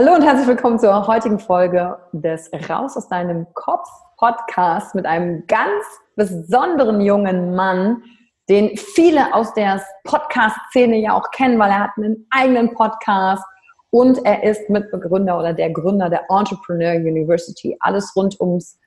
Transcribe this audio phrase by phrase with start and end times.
[0.00, 5.44] Hallo und herzlich willkommen zur heutigen Folge des Raus aus deinem Kopf Podcast mit einem
[5.48, 8.04] ganz besonderen jungen Mann,
[8.48, 13.42] den viele aus der Podcast-Szene ja auch kennen, weil er hat einen eigenen Podcast
[13.90, 17.76] und er ist Mitbegründer oder der Gründer der Entrepreneur University.
[17.80, 18.78] Alles rund ums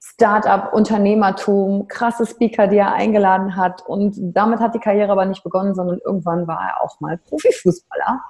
[0.00, 3.80] Startup, Unternehmertum, krasse Speaker, die er eingeladen hat.
[3.86, 8.20] Und damit hat die Karriere aber nicht begonnen, sondern irgendwann war er auch mal Profifußballer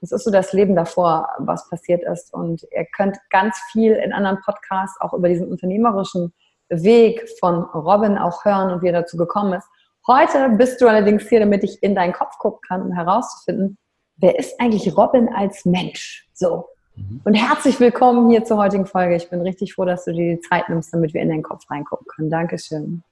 [0.00, 2.32] das ist so das Leben davor, was passiert ist.
[2.32, 6.32] Und ihr könnt ganz viel in anderen Podcasts auch über diesen unternehmerischen
[6.68, 9.66] Weg von Robin auch hören und wie er dazu gekommen ist.
[10.06, 13.76] Heute bist du allerdings hier, damit ich in deinen Kopf gucken kann, um herauszufinden,
[14.16, 16.26] wer ist eigentlich Robin als Mensch?
[16.34, 16.66] So.
[16.96, 17.20] Mhm.
[17.24, 19.16] Und herzlich willkommen hier zur heutigen Folge.
[19.16, 21.70] Ich bin richtig froh, dass du dir die Zeit nimmst, damit wir in deinen Kopf
[21.70, 22.30] reingucken können.
[22.30, 23.02] Dankeschön.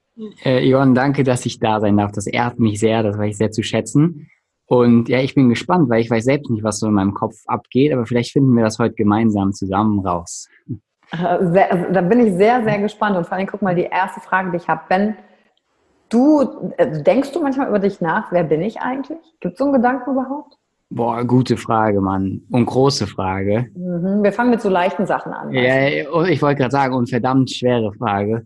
[0.43, 2.11] Äh, Ion, danke, dass ich da sein darf.
[2.11, 4.29] Das ehrt mich sehr, das weiß ich sehr zu schätzen.
[4.67, 7.35] Und ja, ich bin gespannt, weil ich weiß selbst nicht, was so in meinem Kopf
[7.47, 10.49] abgeht, aber vielleicht finden wir das heute gemeinsam zusammen raus.
[11.09, 13.15] Sehr, also, da bin ich sehr, sehr gespannt.
[13.15, 14.81] Und vor allem, guck mal, die erste Frage, die ich habe.
[14.89, 15.15] Ben,
[16.09, 19.19] du, äh, denkst du manchmal über dich nach, wer bin ich eigentlich?
[19.39, 20.57] Gibt es so einen Gedanken überhaupt?
[20.89, 22.41] Boah, gute Frage, Mann.
[22.51, 23.67] Und große Frage.
[23.73, 25.53] Mhm, wir fangen mit so leichten Sachen an.
[25.53, 28.45] Ja, ich wollte gerade sagen, und verdammt schwere Frage.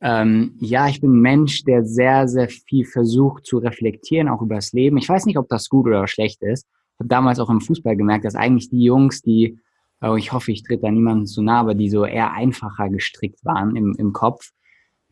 [0.00, 4.56] Ähm, ja, ich bin ein Mensch, der sehr, sehr viel versucht zu reflektieren, auch über
[4.56, 4.96] das Leben.
[4.96, 6.66] Ich weiß nicht, ob das gut oder schlecht ist.
[6.94, 9.58] Ich habe damals auch im Fußball gemerkt, dass eigentlich die Jungs, die,
[10.00, 13.44] oh, ich hoffe, ich tritt da niemandem zu nah, aber die so eher einfacher gestrickt
[13.44, 14.50] waren im, im Kopf,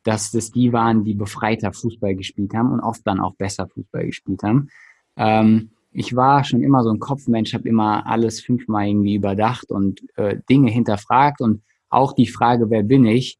[0.05, 4.07] dass das die waren, die befreiter Fußball gespielt haben und oft dann auch besser Fußball
[4.07, 4.69] gespielt haben.
[5.17, 10.03] Ähm, ich war schon immer so ein Kopfmensch, habe immer alles fünfmal irgendwie überdacht und
[10.17, 13.39] äh, Dinge hinterfragt und auch die Frage, wer bin ich,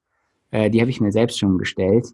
[0.57, 2.07] äh, die habe ich mir selbst schon gestellt.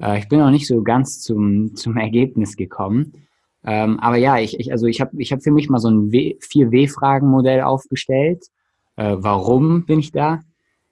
[0.00, 3.12] Äh, ich bin noch nicht so ganz zum, zum Ergebnis gekommen.
[3.64, 6.10] Ähm, aber ja, ich, ich, also ich habe ich hab für mich mal so ein
[6.10, 8.46] vier W-Fragen-Modell aufgestellt.
[8.96, 10.40] Äh, warum bin ich da?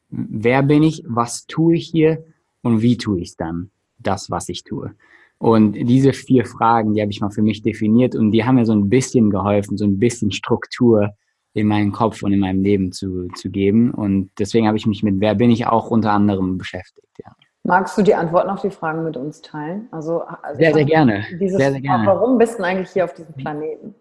[0.09, 1.03] Wer bin ich?
[1.07, 2.25] Was tue ich hier?
[2.63, 3.71] Und wie tue ich es dann?
[3.99, 4.95] Das, was ich tue.
[5.39, 8.65] Und diese vier Fragen, die habe ich mal für mich definiert und die haben mir
[8.65, 11.11] so ein bisschen geholfen, so ein bisschen Struktur
[11.55, 13.93] in meinen Kopf und in meinem Leben zu, zu geben.
[13.93, 17.09] Und deswegen habe ich mich mit Wer bin ich auch unter anderem beschäftigt.
[17.25, 17.33] Ja.
[17.65, 19.87] Magst du die Antworten auf die Fragen mit uns teilen?
[19.93, 21.25] Also, also sehr, sehr gerne.
[21.41, 22.07] Dieses, sehr, sehr gerne.
[22.07, 23.95] Warum bist du eigentlich hier auf diesem Planeten?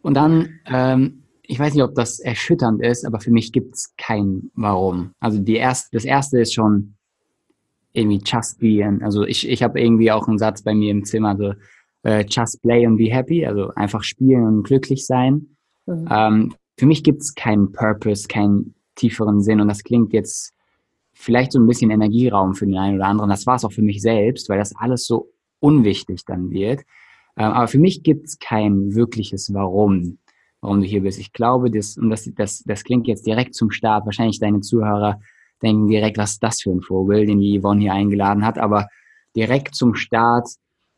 [0.00, 3.94] Und dann, ähm, ich weiß nicht, ob das erschütternd ist, aber für mich gibt es
[3.96, 5.12] kein Warum.
[5.20, 6.94] Also die erst, das erste ist schon
[7.92, 8.98] irgendwie just be.
[9.02, 11.52] Also ich, ich habe irgendwie auch einen Satz bei mir im Zimmer, so
[12.04, 15.56] äh, just play and be happy, also einfach spielen und glücklich sein.
[15.86, 16.08] Mhm.
[16.10, 20.52] Ähm, für mich gibt es keinen Purpose, keinen tieferen Sinn und das klingt jetzt
[21.12, 23.30] vielleicht so ein bisschen Energieraum für den einen oder anderen.
[23.30, 25.30] Das war es auch für mich selbst, weil das alles so
[25.60, 26.80] unwichtig dann wird.
[27.36, 30.18] Ähm, aber für mich gibt es kein wirkliches Warum,
[30.60, 31.20] warum du hier bist.
[31.20, 35.20] Ich glaube, das, und das, das, das klingt jetzt direkt zum Start, wahrscheinlich deine Zuhörer
[35.62, 38.88] denken direkt, was ist das für ein Vogel, den die Yvonne hier eingeladen hat, aber
[39.36, 40.48] direkt zum Start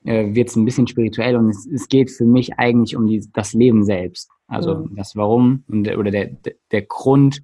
[0.05, 3.27] äh, wird es ein bisschen spirituell und es, es geht für mich eigentlich um die,
[3.33, 4.31] das Leben selbst.
[4.47, 4.97] Also mhm.
[4.97, 6.31] das Warum und, oder der,
[6.71, 7.43] der Grund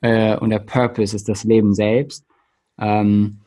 [0.00, 2.24] äh, und der Purpose ist das Leben selbst.
[2.78, 3.40] Ähm,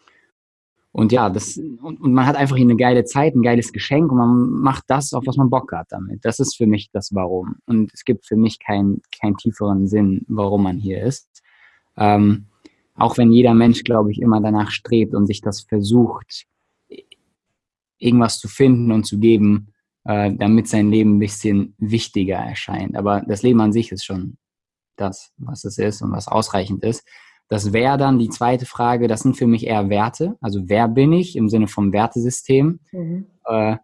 [0.94, 4.12] und ja, das, und, und, man hat einfach hier eine geile Zeit, ein geiles Geschenk
[4.12, 6.26] und man macht das, auf was man Bock hat damit.
[6.26, 7.56] Das ist für mich das Warum.
[7.66, 11.30] Und es gibt für mich keinen keinen tieferen Sinn, warum man hier ist.
[11.96, 12.48] Ähm,
[12.96, 16.46] auch wenn jeder Mensch, glaube ich, immer danach strebt und sich das versucht,
[18.02, 22.96] irgendwas zu finden und zu geben, äh, damit sein Leben ein bisschen wichtiger erscheint.
[22.96, 24.38] Aber das Leben an sich ist schon
[24.98, 27.08] das, was es ist und was ausreichend ist.
[27.48, 30.38] Das wäre dann die zweite Frage, das sind für mich eher Werte.
[30.42, 32.80] Also wer bin ich im Sinne vom Wertesystem?
[32.92, 33.26] Mhm.
[33.46, 33.78] Äh,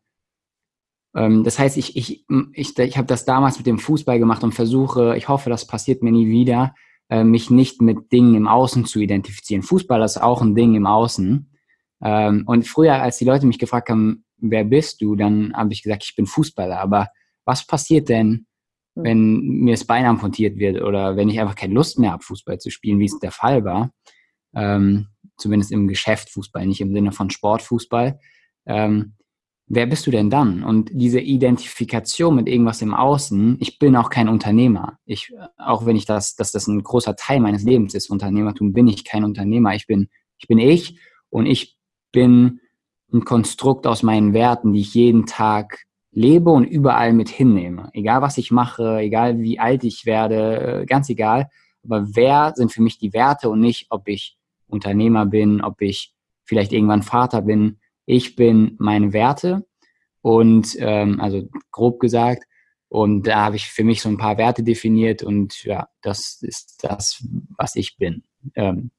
[1.15, 4.53] ähm, das heißt, ich, ich, ich, ich habe das damals mit dem Fußball gemacht und
[4.53, 6.75] versuche, ich hoffe, das passiert mir nie wieder,
[7.09, 9.63] äh, mich nicht mit Dingen im Außen zu identifizieren.
[9.63, 11.51] Fußball ist auch ein Ding im Außen.
[12.01, 15.83] Ähm, und früher, als die Leute mich gefragt haben, wer bist du, dann habe ich
[15.83, 16.79] gesagt, ich bin Fußballer.
[16.79, 17.09] Aber
[17.45, 18.45] was passiert denn,
[18.95, 19.03] hm.
[19.03, 22.59] wenn mir das Bein amputiert wird oder wenn ich einfach keine Lust mehr habe, Fußball
[22.59, 23.91] zu spielen, wie es der Fall war?
[24.55, 25.07] Ähm,
[25.37, 28.19] zumindest im Geschäft Fußball, nicht im Sinne von Sportfußball.
[28.65, 29.13] Ähm,
[29.67, 30.63] wer bist du denn dann?
[30.63, 34.97] Und diese Identifikation mit irgendwas im Außen, ich bin auch kein Unternehmer.
[35.05, 38.87] Ich, auch wenn ich das, dass das ein großer Teil meines Lebens ist, Unternehmertum, bin
[38.87, 39.75] ich kein Unternehmer.
[39.75, 40.09] Ich bin,
[40.39, 40.99] ich bin ich
[41.29, 41.76] und ich
[42.17, 42.61] bin
[43.13, 47.91] ein Konstrukt aus meinen Werten, die ich jeden Tag lebe und überall mit hinnehme.
[47.93, 51.47] Egal was ich mache, egal wie alt ich werde, ganz egal.
[51.83, 54.35] Aber wer sind für mich die Werte und nicht, ob ich
[54.65, 57.77] Unternehmer bin, ob ich vielleicht irgendwann Vater bin.
[58.07, 59.67] Ich bin meine Werte
[60.23, 62.45] und ähm, also grob gesagt.
[62.89, 66.83] Und da habe ich für mich so ein paar Werte definiert und ja, das ist
[66.83, 67.23] das,
[67.55, 68.23] was ich bin.
[68.55, 68.89] Ähm,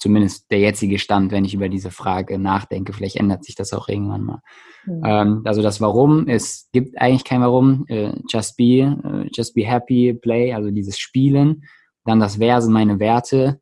[0.00, 2.92] zumindest der jetzige Stand, wenn ich über diese Frage nachdenke.
[2.92, 4.40] Vielleicht ändert sich das auch irgendwann mal.
[4.86, 5.02] Mhm.
[5.04, 7.84] Ähm, also das Warum, es gibt eigentlich kein Warum.
[7.86, 11.64] Äh, just be, äh, just be happy, play, also dieses Spielen.
[12.04, 13.60] Dann das Wer sind meine Werte.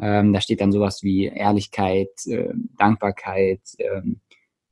[0.00, 4.20] Ähm, da steht dann sowas wie Ehrlichkeit, äh, Dankbarkeit, ähm,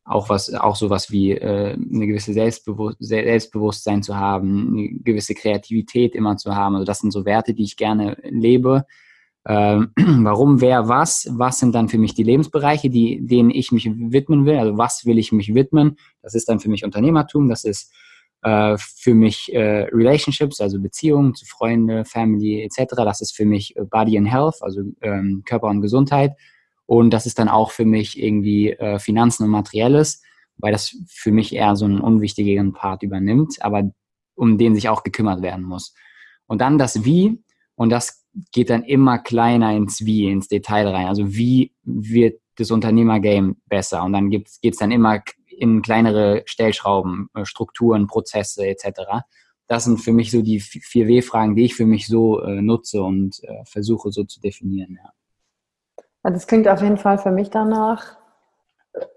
[0.05, 6.15] auch was, auch sowas wie äh, eine gewisse Selbstbewusst Selbstbewusstsein zu haben, eine gewisse Kreativität
[6.15, 6.77] immer zu haben.
[6.77, 8.85] Also das sind so Werte, die ich gerne lebe
[9.47, 13.89] ähm, warum, wer, was, was sind dann für mich die Lebensbereiche, die, denen ich mich
[13.89, 17.65] widmen will, also was will ich mich widmen, das ist dann für mich Unternehmertum, das
[17.65, 17.93] ist
[18.43, 23.77] äh, für mich äh, Relationships, also Beziehungen zu Freunde, Family etc., das ist für mich
[23.77, 26.33] äh, Body and Health, also ähm, Körper und Gesundheit
[26.87, 30.23] und das ist dann auch für mich irgendwie äh, Finanzen und Materielles,
[30.57, 33.91] weil das für mich eher so einen unwichtigeren Part übernimmt, aber
[34.37, 35.95] um den sich auch gekümmert werden muss.
[36.47, 37.43] Und dann das Wie,
[37.75, 41.07] und das geht dann immer kleiner ins Wie, ins Detail rein.
[41.07, 44.03] Also wie wird das Unternehmergame besser?
[44.03, 49.25] Und dann geht es dann immer in kleinere Stellschrauben, äh, Strukturen, Prozesse etc.
[49.69, 53.03] Das sind für mich so die vier W-Fragen, die ich für mich so äh, nutze
[53.03, 54.99] und äh, versuche so zu definieren.
[55.03, 56.31] Ja.
[56.31, 58.19] Das klingt auf jeden Fall für mich danach,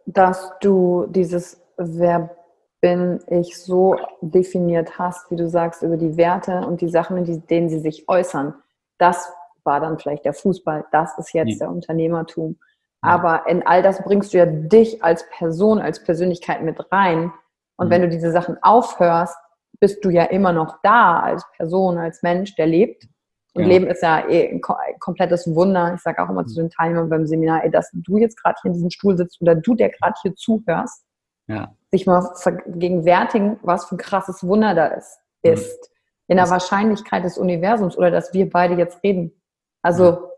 [0.06, 2.36] dass du dieses Wer
[2.82, 7.48] bin ich so definiert hast, wie du sagst, über die Werte und die Sachen, in
[7.48, 8.54] denen sie sich äußern
[9.00, 9.32] das
[9.64, 11.66] war dann vielleicht der Fußball, das ist jetzt ja.
[11.66, 12.58] der Unternehmertum.
[13.02, 17.32] Aber in all das bringst du ja dich als Person, als Persönlichkeit mit rein.
[17.78, 17.92] Und mhm.
[17.92, 19.38] wenn du diese Sachen aufhörst,
[19.80, 23.08] bist du ja immer noch da als Person, als Mensch, der lebt.
[23.54, 23.68] Und ja.
[23.70, 24.62] Leben ist ja eh ein
[25.00, 25.94] komplettes Wunder.
[25.96, 26.48] Ich sage auch immer mhm.
[26.48, 29.42] zu den Teilnehmern beim Seminar, ey, dass du jetzt gerade hier in diesem Stuhl sitzt
[29.42, 31.06] oder du, der gerade hier zuhörst,
[31.48, 31.74] ja.
[31.92, 35.20] sich mal vergegenwärtigen, was für ein krasses Wunder da ist.
[35.44, 35.54] Mhm.
[35.54, 35.92] ist
[36.30, 39.34] in der Wahrscheinlichkeit des Universums oder dass wir beide jetzt reden.
[39.82, 40.30] Also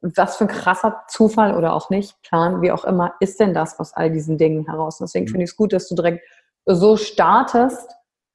[0.00, 3.78] was für ein krasser Zufall oder auch nicht, Plan, wie auch immer, ist denn das
[3.80, 5.00] aus all diesen Dingen heraus?
[5.00, 5.30] Und deswegen mhm.
[5.30, 6.24] finde ich es gut, dass du direkt
[6.64, 7.90] so startest,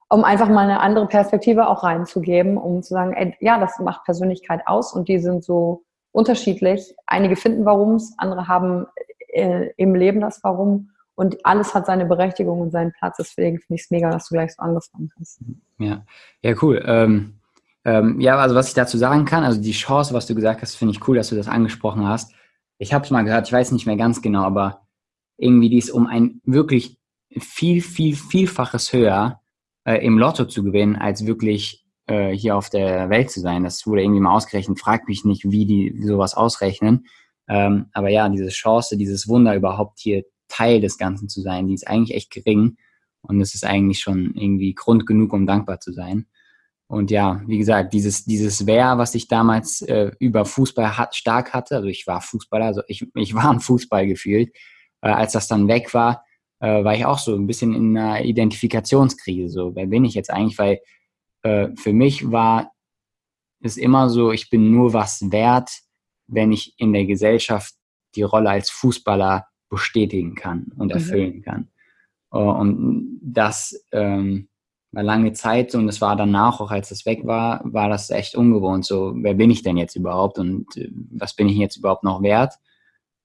[0.10, 4.04] um einfach mal eine andere Perspektive auch reinzugeben, um zu sagen, ey, ja, das macht
[4.04, 6.94] Persönlichkeit aus und die sind so unterschiedlich.
[7.08, 8.86] Einige finden Warums, andere haben
[9.30, 13.18] äh, im Leben das Warum und alles hat seine Berechtigung und seinen Platz.
[13.18, 15.40] Deswegen finde ich es mega, dass du gleich so angefangen hast.
[15.80, 16.06] Ja,
[16.42, 16.84] ja, cool.
[16.86, 17.40] Ähm,
[17.86, 20.76] ähm, ja, also was ich dazu sagen kann, also die Chance, was du gesagt hast,
[20.76, 22.34] finde ich cool, dass du das angesprochen hast.
[22.78, 24.82] Ich habe es mal gehört, ich weiß nicht mehr ganz genau, aber
[25.38, 26.98] irgendwie die ist um ein wirklich
[27.38, 29.40] viel, viel, vielfaches höher
[29.86, 33.64] äh, im Lotto zu gewinnen, als wirklich äh, hier auf der Welt zu sein.
[33.64, 34.80] Das wurde irgendwie mal ausgerechnet.
[34.80, 37.06] Frag mich nicht, wie die sowas ausrechnen.
[37.48, 41.74] Ähm, aber ja, diese Chance, dieses Wunder überhaupt hier Teil des Ganzen zu sein, die
[41.74, 42.78] ist eigentlich echt gering.
[43.22, 46.28] Und es ist eigentlich schon irgendwie Grund genug, um dankbar zu sein.
[46.88, 51.54] Und ja, wie gesagt, dieses, dieses Wer, was ich damals äh, über Fußball hat, stark
[51.54, 54.56] hatte, also ich war Fußballer, also ich, ich war ein Fußball gefühlt,
[55.02, 56.24] äh, als das dann weg war,
[56.60, 59.50] äh, war ich auch so ein bisschen in einer Identifikationskrise.
[59.50, 60.60] So, wer bin ich jetzt eigentlich?
[60.60, 60.80] Weil
[61.42, 62.72] äh, für mich war
[63.62, 65.72] es immer so, ich bin nur was wert,
[66.28, 67.74] wenn ich in der Gesellschaft
[68.16, 70.94] die Rolle als Fußballer bestätigen kann und mhm.
[70.94, 71.42] erfüllen mhm.
[71.42, 71.68] kann.
[72.30, 74.48] Und das ähm,
[74.92, 78.36] war lange Zeit und es war danach, auch als es weg war, war das echt
[78.36, 78.86] ungewohnt.
[78.86, 82.22] So, wer bin ich denn jetzt überhaupt und äh, was bin ich jetzt überhaupt noch
[82.22, 82.54] wert?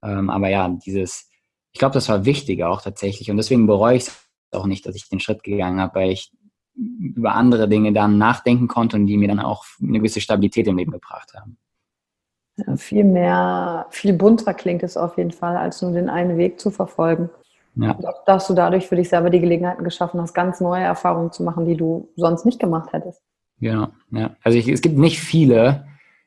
[0.03, 1.29] Ähm, aber ja, dieses,
[1.71, 4.95] ich glaube, das war wichtig auch tatsächlich und deswegen bereue ich es auch nicht, dass
[4.95, 6.31] ich den Schritt gegangen habe, weil ich
[6.75, 10.77] über andere Dinge dann nachdenken konnte und die mir dann auch eine gewisse Stabilität im
[10.77, 11.57] Leben gebracht haben.
[12.57, 16.59] Ja, viel mehr, viel bunter klingt es auf jeden Fall, als nur den einen Weg
[16.59, 17.29] zu verfolgen.
[17.75, 17.97] Ja.
[18.25, 21.65] Dass du dadurch für dich selber die Gelegenheiten geschaffen hast, ganz neue Erfahrungen zu machen,
[21.65, 23.21] die du sonst nicht gemacht hättest.
[23.61, 24.35] Genau, ja.
[24.43, 25.85] Also ich, es gibt nicht viele,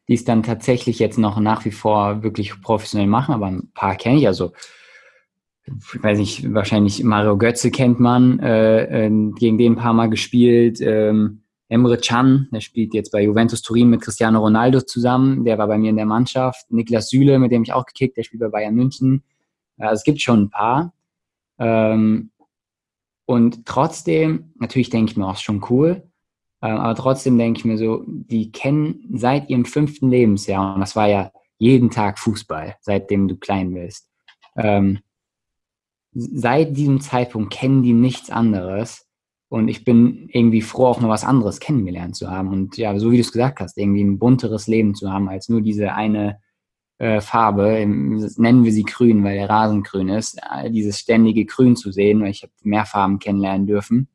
[0.09, 3.97] die es dann tatsächlich jetzt noch nach wie vor wirklich professionell machen, aber ein paar
[3.97, 4.27] kenne ich.
[4.27, 4.53] Also,
[5.67, 10.11] ich weiß nicht, wahrscheinlich Mario Götze kennt man, äh, äh, gegen den ein paar Mal
[10.11, 10.81] gespielt.
[10.81, 15.67] Ähm, Emre Can, der spielt jetzt bei Juventus Turin mit Cristiano Ronaldo zusammen, der war
[15.67, 16.71] bei mir in der Mannschaft.
[16.71, 19.23] Niklas Süle, mit dem ich auch gekickt, der spielt bei Bayern München.
[19.79, 20.93] Also es gibt schon ein paar.
[21.59, 22.31] Ähm,
[23.27, 26.03] und trotzdem, natürlich denke ich mir auch schon cool,
[26.61, 30.95] äh, aber trotzdem denke ich mir so, die kennen seit ihrem fünften Lebensjahr, und das
[30.95, 34.11] war ja jeden Tag Fußball, seitdem du klein bist.
[34.57, 35.01] Ähm,
[36.13, 39.04] seit diesem Zeitpunkt kennen die nichts anderes.
[39.55, 42.49] Und ich bin irgendwie froh, auch noch was anderes kennengelernt zu haben.
[42.49, 45.49] Und ja, so wie du es gesagt hast, irgendwie ein bunteres Leben zu haben, als
[45.49, 46.41] nur diese eine
[46.99, 51.93] äh, Farbe, nennen wir sie grün, weil der Rasen grün ist, dieses ständige Grün zu
[51.93, 54.09] sehen, weil ich habe mehr Farben kennenlernen dürfen.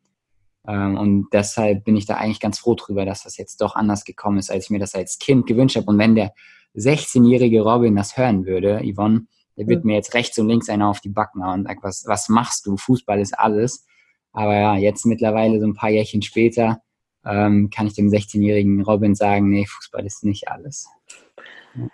[0.67, 4.03] Ähm, und deshalb bin ich da eigentlich ganz froh drüber, dass das jetzt doch anders
[4.03, 5.87] gekommen ist, als ich mir das als Kind gewünscht habe.
[5.87, 6.33] Und wenn der
[6.75, 9.21] 16-jährige Robin das hören würde, Yvonne,
[9.55, 12.03] der wird mir jetzt rechts und links einer auf die Backen hauen und sagt, was,
[12.07, 12.75] was machst du?
[12.75, 13.85] Fußball ist alles.
[14.31, 16.81] Aber ja, jetzt mittlerweile so ein paar Jährchen später
[17.25, 20.87] ähm, kann ich dem 16-jährigen Robin sagen, nee, Fußball ist nicht alles.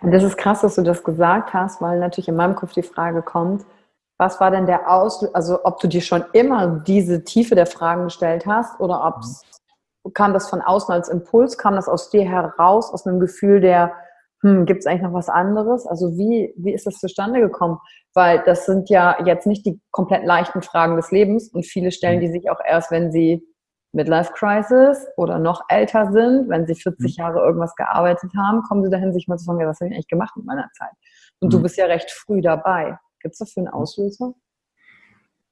[0.00, 2.82] Und das ist krass, dass du das gesagt hast, weil natürlich in meinem Kopf die
[2.82, 3.64] Frage kommt,
[4.18, 8.04] was war denn der Aus, also ob du dir schon immer diese Tiefe der Fragen
[8.04, 9.22] gestellt hast oder ob
[10.04, 10.12] mhm.
[10.14, 13.92] kam das von außen als Impuls, kam das aus dir heraus, aus einem Gefühl der,
[14.46, 15.86] hm, gibt es eigentlich noch was anderes?
[15.86, 17.78] Also wie, wie ist das zustande gekommen?
[18.14, 22.18] Weil das sind ja jetzt nicht die komplett leichten Fragen des Lebens und viele stellen
[22.18, 22.20] mhm.
[22.20, 23.42] die sich auch erst, wenn sie
[23.92, 27.22] Midlife Crisis oder noch älter sind, wenn sie 40 mhm.
[27.22, 30.08] Jahre irgendwas gearbeitet haben, kommen sie dahin, sich mal zu fragen, was habe ich eigentlich
[30.08, 30.92] gemacht mit meiner Zeit?
[31.40, 31.56] Und mhm.
[31.56, 32.96] du bist ja recht früh dabei.
[33.20, 34.32] Gibt es dafür einen Auslöser?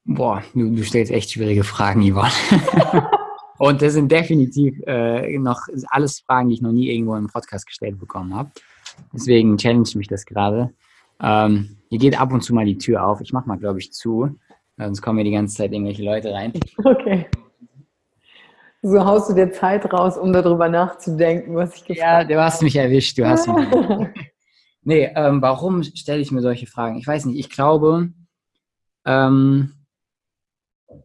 [0.05, 2.31] Boah, du, du stellst echt schwierige Fragen, Yvonne.
[3.57, 7.65] Und das sind definitiv äh, noch alles Fragen, die ich noch nie irgendwo im Podcast
[7.65, 8.51] gestellt bekommen habe.
[9.13, 10.73] Deswegen challenge mich das gerade.
[11.21, 13.21] Ähm, hier geht ab und zu mal die Tür auf.
[13.21, 14.35] Ich mache mal, glaube ich, zu.
[14.77, 16.53] Sonst kommen hier die ganze Zeit irgendwelche Leute rein.
[16.83, 17.27] Okay.
[18.81, 22.31] So haust du dir Zeit raus, um darüber nachzudenken, was ich gefragt habe.
[22.31, 23.67] Ja, du hast mich erwischt, du hast mich
[24.83, 26.99] Nee, ähm, warum stelle ich mir solche Fragen?
[26.99, 28.13] Ich weiß nicht, ich glaube,
[29.03, 29.73] ähm,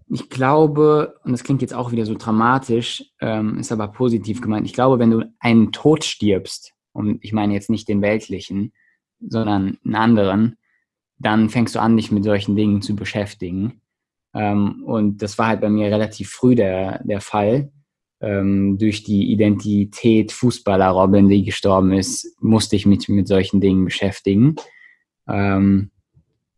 [0.09, 4.66] ich glaube, und das klingt jetzt auch wieder so dramatisch, ähm, ist aber positiv gemeint,
[4.66, 8.73] ich glaube, wenn du einen Tod stirbst, und ich meine jetzt nicht den weltlichen,
[9.20, 10.56] sondern einen anderen,
[11.18, 13.80] dann fängst du an, dich mit solchen Dingen zu beschäftigen.
[14.35, 17.70] Ähm, und das war halt bei mir relativ früh der, der Fall.
[18.23, 23.85] Ähm, durch die Identität Fußballer Robin, die gestorben ist, musste ich mich mit solchen Dingen
[23.85, 24.56] beschäftigen.
[25.28, 25.90] Ähm,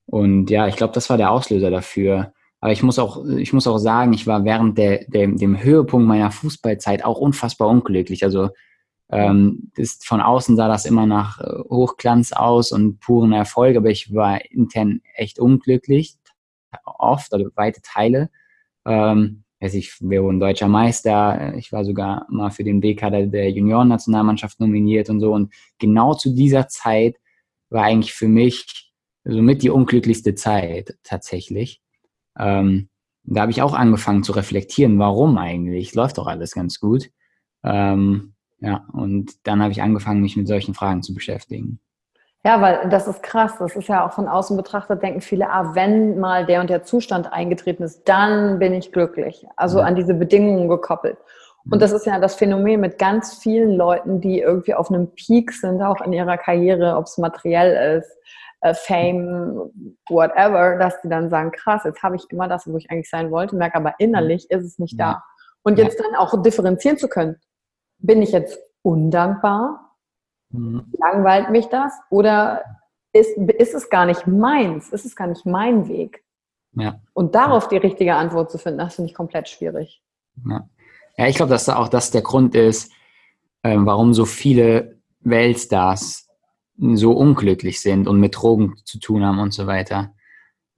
[0.06, 2.32] und ja, ich glaube, das war der Auslöser dafür.
[2.60, 6.06] Aber ich muss auch, ich muss auch sagen, ich war während der, der, dem Höhepunkt
[6.06, 8.22] meiner Fußballzeit auch unfassbar unglücklich.
[8.22, 8.50] Also
[9.12, 13.90] ähm, ist, von außen sah das immer nach äh, Hochglanz aus und puren Erfolg, aber
[13.90, 16.16] ich war intern echt unglücklich
[16.84, 18.30] oft, also weite Teile.
[18.86, 21.54] Ähm, weiß ich, wir wurden deutscher Meister.
[21.56, 25.32] Ich war sogar mal für den B-Kader der Junioren-Nationalmannschaft nominiert und so.
[25.32, 27.16] Und genau zu dieser Zeit
[27.70, 28.92] war eigentlich für mich
[29.24, 31.80] somit die unglücklichste Zeit tatsächlich.
[32.38, 32.88] Ähm,
[33.24, 35.94] da habe ich auch angefangen zu reflektieren, warum eigentlich?
[35.94, 37.10] Läuft doch alles ganz gut.
[37.62, 38.31] Ähm,
[38.62, 41.80] ja, und dann habe ich angefangen, mich mit solchen Fragen zu beschäftigen.
[42.44, 43.54] Ja, weil das ist krass.
[43.58, 46.84] Das ist ja auch von außen betrachtet, denken viele, ah, wenn mal der und der
[46.84, 49.46] Zustand eingetreten ist, dann bin ich glücklich.
[49.56, 49.84] Also ja.
[49.84, 51.18] an diese Bedingungen gekoppelt.
[51.70, 55.52] Und das ist ja das Phänomen mit ganz vielen Leuten, die irgendwie auf einem Peak
[55.52, 58.10] sind, auch in ihrer Karriere, ob es materiell ist,
[58.62, 59.70] äh, Fame,
[60.08, 63.30] whatever, dass die dann sagen, krass, jetzt habe ich immer das, wo ich eigentlich sein
[63.30, 65.22] wollte, merke aber innerlich ist es nicht da.
[65.62, 67.36] Und jetzt dann auch differenzieren zu können,
[68.02, 69.96] bin ich jetzt undankbar?
[70.50, 70.84] Mhm.
[70.98, 71.92] Langweilt mich das?
[72.10, 72.62] Oder
[73.12, 74.90] ist, ist es gar nicht meins?
[74.90, 76.24] Ist es gar nicht mein Weg?
[76.74, 77.00] Ja.
[77.12, 80.02] Und darauf die richtige Antwort zu finden, das finde ich komplett schwierig.
[80.48, 80.68] Ja.
[81.18, 82.90] Ja, ich glaube, dass da auch das der Grund ist,
[83.62, 86.28] ähm, warum so viele Weltstars
[86.78, 90.14] so unglücklich sind und mit Drogen zu tun haben und so weiter.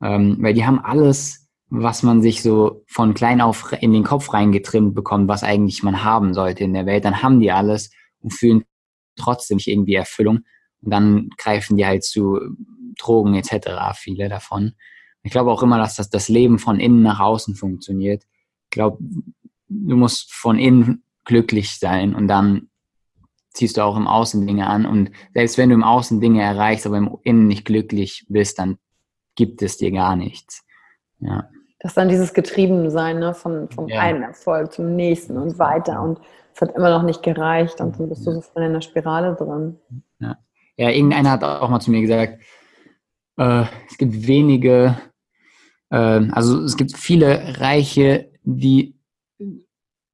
[0.03, 1.44] Ähm, weil die haben alles,
[1.83, 6.05] was man sich so von klein auf in den Kopf reingetrimmt bekommt, was eigentlich man
[6.05, 7.91] haben sollte in der Welt, dann haben die alles
[8.21, 8.65] und fühlen
[9.17, 10.41] trotzdem nicht irgendwie Erfüllung.
[10.83, 12.39] Und dann greifen die halt zu
[12.99, 14.75] Drogen etc., viele davon.
[15.23, 18.23] Ich glaube auch immer, dass das, das Leben von innen nach außen funktioniert.
[18.65, 18.99] Ich glaube,
[19.69, 22.69] du musst von innen glücklich sein und dann
[23.53, 24.85] ziehst du auch im Außen Dinge an.
[24.85, 28.79] Und selbst wenn du im Außen Dinge erreichst, aber im Innen nicht glücklich bist, dann
[29.35, 30.65] gibt es dir gar nichts.
[31.21, 31.49] Ja.
[31.85, 33.35] Das ist dann dieses Getriebensein ne?
[33.35, 34.01] von, vom ja.
[34.01, 36.01] einen Erfolg zum nächsten und weiter.
[36.01, 36.19] Und
[36.55, 39.35] es hat immer noch nicht gereicht und dann bist du so voll in der Spirale
[39.35, 39.77] drin.
[40.19, 40.39] Ja,
[40.79, 42.41] ja irgendeiner hat auch mal zu mir gesagt,
[43.37, 44.97] äh, es gibt wenige,
[45.91, 48.99] äh, also es gibt viele Reiche, die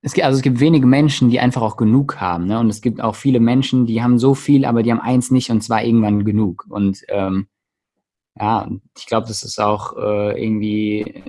[0.02, 2.48] es gibt, also es gibt wenige Menschen, die einfach auch genug haben.
[2.48, 2.58] Ne?
[2.58, 5.50] Und es gibt auch viele Menschen, die haben so viel, aber die haben eins nicht
[5.50, 6.66] und zwar irgendwann genug.
[6.68, 7.46] Und ähm,
[8.36, 11.22] ja, ich glaube, das ist auch äh, irgendwie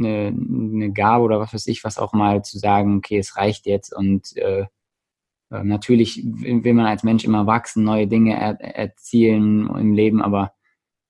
[0.00, 3.66] eine, eine Gabe oder was weiß ich, was auch mal zu sagen, okay, es reicht
[3.66, 4.66] jetzt und äh,
[5.50, 10.54] äh natürlich will man als Mensch immer wachsen, neue Dinge er, erzielen im Leben, aber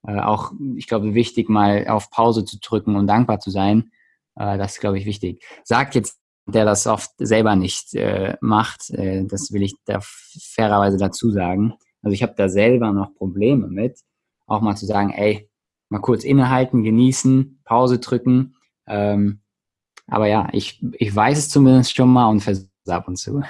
[0.06, 3.92] äh, auch, ich glaube, wichtig, mal auf Pause zu drücken und dankbar zu sein.
[4.37, 5.44] Äh, das ist, glaube ich, wichtig.
[5.64, 6.20] Sagt jetzt
[6.50, 8.90] der das oft selber nicht äh, macht.
[8.90, 11.74] Äh, das will ich da fairerweise dazu sagen.
[12.03, 14.00] Also ich habe da selber noch Probleme mit,
[14.46, 15.48] auch mal zu sagen, ey,
[15.88, 18.57] mal kurz innehalten, genießen, Pause drücken.
[18.90, 19.40] Ähm,
[20.09, 23.42] aber ja, ich, ich weiß es zumindest schon mal und versuche es ab und zu.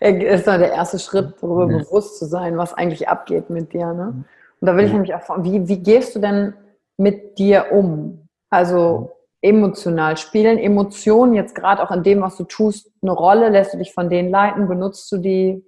[0.00, 1.78] Das ist dann der erste Schritt, darüber ja.
[1.78, 3.92] bewusst zu sein, was eigentlich abgeht mit dir.
[3.92, 4.24] Ne?
[4.60, 6.54] Und da will ich nämlich auch fragen, wie, wie gehst du denn
[6.96, 8.28] mit dir um?
[8.50, 10.16] Also emotional?
[10.16, 13.48] Spielen Emotionen jetzt gerade auch in dem, was du tust, eine Rolle?
[13.48, 14.68] Lässt du dich von denen leiten?
[14.68, 15.64] Benutzt du die?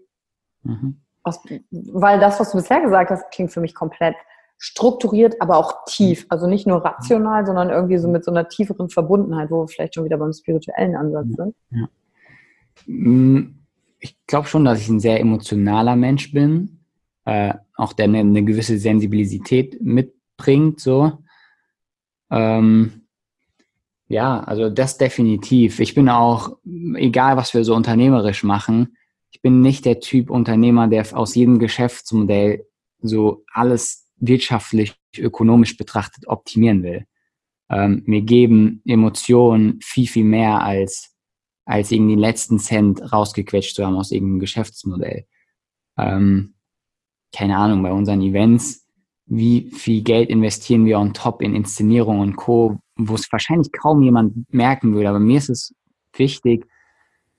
[0.62, 1.01] Mhm.
[1.25, 1.40] Was,
[1.71, 4.16] weil das, was du bisher gesagt hast, klingt für mich komplett
[4.64, 6.25] strukturiert, aber auch tief.
[6.29, 9.96] Also nicht nur rational, sondern irgendwie so mit so einer tieferen Verbundenheit, wo wir vielleicht
[9.96, 11.55] schon wieder beim spirituellen Ansatz sind.
[11.70, 11.88] Ja.
[12.87, 13.57] Mm,
[13.98, 16.79] ich glaube schon, dass ich ein sehr emotionaler Mensch bin,
[17.25, 21.18] äh, auch der eine, eine, gewisse Sensibilität mitbringt, so.
[22.31, 23.03] Ähm,
[24.07, 25.81] ja, also das definitiv.
[25.81, 26.57] Ich bin auch,
[26.94, 28.96] egal was wir so unternehmerisch machen,
[29.33, 32.64] ich bin nicht der Typ Unternehmer, der aus jedem Geschäftsmodell
[33.01, 37.05] so alles wirtschaftlich, ökonomisch betrachtet optimieren will.
[37.69, 41.15] Ähm, mir geben Emotionen viel, viel mehr als,
[41.67, 45.27] als irgendwie den letzten Cent rausgequetscht zu haben aus irgendeinem Geschäftsmodell.
[45.99, 46.55] Ähm,
[47.35, 48.87] keine Ahnung, bei unseren Events,
[49.27, 54.03] wie viel Geld investieren wir on top in Inszenierung und Co., wo es wahrscheinlich kaum
[54.03, 55.09] jemand merken würde.
[55.09, 55.75] Aber mir ist es
[56.15, 56.67] wichtig,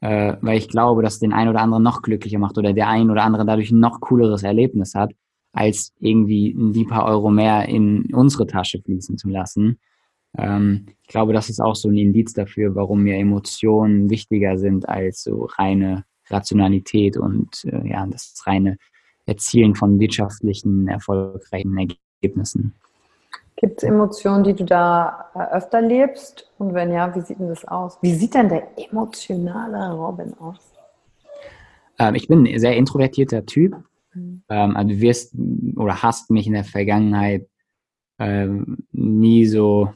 [0.02, 3.10] äh, weil ich glaube, dass den einen oder anderen noch glücklicher macht oder der ein
[3.10, 5.14] oder andere dadurch ein noch cooleres Erlebnis hat,
[5.54, 9.80] als irgendwie ein paar Euro mehr in unsere Tasche fließen zu lassen.
[10.38, 14.90] Ähm, ich glaube, das ist auch so ein Indiz dafür, warum mir Emotionen wichtiger sind
[14.90, 18.78] als so reine Rationalität und äh, ja, das reine
[19.26, 21.78] Erzielen von wirtschaftlichen, erfolgreichen
[22.22, 22.74] Ergebnissen.
[23.56, 26.52] Gibt es Emotionen, die du da äh, öfter lebst?
[26.58, 27.98] Und wenn ja, wie sieht denn das aus?
[28.02, 30.74] Wie sieht denn der emotionale Robin aus?
[32.00, 33.78] Ähm, ich bin ein sehr introvertierter Typ.
[34.14, 34.44] Mhm.
[34.50, 35.36] Ähm, also du wirst
[35.76, 37.48] oder hast mich in der Vergangenheit
[38.20, 39.94] ähm, nie so.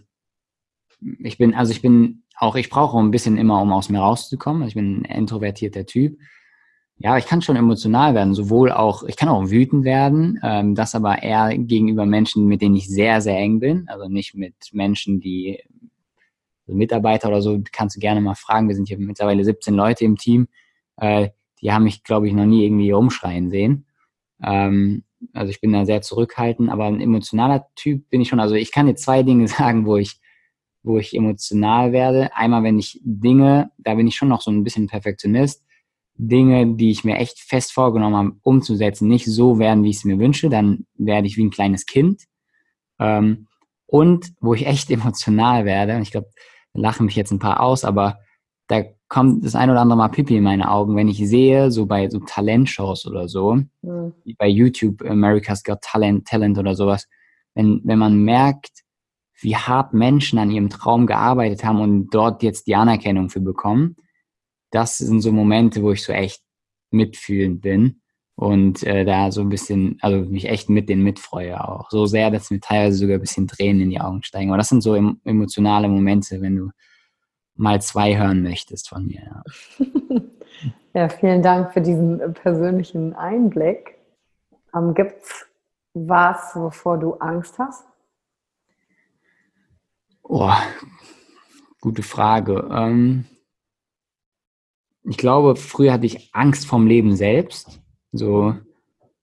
[1.19, 4.63] Ich bin, also ich bin auch, ich brauche ein bisschen immer, um aus mir rauszukommen.
[4.63, 6.17] Also ich bin ein introvertierter Typ
[6.99, 10.95] ja, ich kann schon emotional werden, sowohl auch, ich kann auch wütend werden, ähm, das
[10.95, 15.19] aber eher gegenüber Menschen, mit denen ich sehr, sehr eng bin, also nicht mit Menschen,
[15.19, 15.61] die
[16.65, 18.67] also Mitarbeiter oder so, kannst du gerne mal fragen.
[18.67, 20.47] Wir sind hier mittlerweile 17 Leute im Team.
[20.97, 21.29] Äh,
[21.61, 23.85] die haben mich, glaube ich, noch nie irgendwie umschreien sehen.
[24.43, 28.39] Ähm, also ich bin da sehr zurückhaltend, aber ein emotionaler Typ bin ich schon.
[28.39, 30.19] Also ich kann dir zwei Dinge sagen, wo ich,
[30.83, 32.35] wo ich emotional werde.
[32.35, 35.63] Einmal, wenn ich Dinge, da bin ich schon noch so ein bisschen Perfektionist
[36.17, 40.05] Dinge, die ich mir echt fest vorgenommen habe, umzusetzen, nicht so werden, wie ich es
[40.05, 42.23] mir wünsche, dann werde ich wie ein kleines Kind.
[42.99, 43.47] Ähm,
[43.85, 46.29] und wo ich echt emotional werde, und ich glaube,
[46.73, 48.19] lachen mich jetzt ein paar aus, aber
[48.67, 51.85] da kommt das ein oder andere Mal Pipi in meine Augen, wenn ich sehe, so
[51.85, 54.13] bei so Talentshows oder so, mhm.
[54.23, 57.07] wie bei YouTube, America's Got Talent, Talent oder sowas,
[57.55, 58.83] wenn, wenn man merkt,
[59.39, 63.95] wie hart Menschen an ihrem Traum gearbeitet haben und dort jetzt die Anerkennung für bekommen,
[64.71, 66.41] das sind so Momente, wo ich so echt
[66.91, 68.01] mitfühlend bin
[68.35, 71.89] und äh, da so ein bisschen, also mich echt mit den mitfreue auch.
[71.89, 74.49] So sehr, dass mir teilweise sogar ein bisschen Tränen in die Augen steigen.
[74.49, 76.69] Aber das sind so emotionale Momente, wenn du
[77.57, 79.43] mal zwei hören möchtest von mir.
[79.79, 79.85] Ja,
[80.93, 83.95] ja vielen Dank für diesen persönlichen Einblick.
[84.75, 85.45] Ähm, Gibt es
[85.93, 87.85] was, wovor du Angst hast?
[90.23, 90.53] Oh,
[91.81, 92.67] gute Frage.
[92.71, 93.25] Ähm,
[95.03, 97.81] ich glaube, früher hatte ich Angst vom Leben selbst.
[98.11, 98.55] So,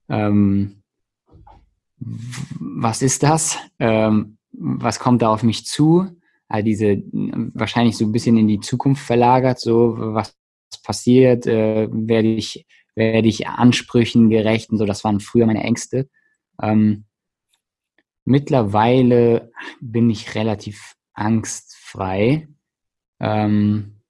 [0.08, 0.82] ähm,
[1.98, 3.58] was ist das?
[3.78, 6.08] Ähm, was kommt da auf mich zu?
[6.54, 7.02] All diese
[7.52, 10.38] wahrscheinlich so ein bisschen in die Zukunft verlagert, so was
[10.84, 12.64] passiert, äh, werde ich,
[12.94, 16.08] werde ich Ansprüchen gerecht und so, das waren früher meine Ängste.
[16.62, 17.06] Ähm,
[18.24, 22.46] mittlerweile bin ich relativ angstfrei.
[23.18, 24.00] Ähm,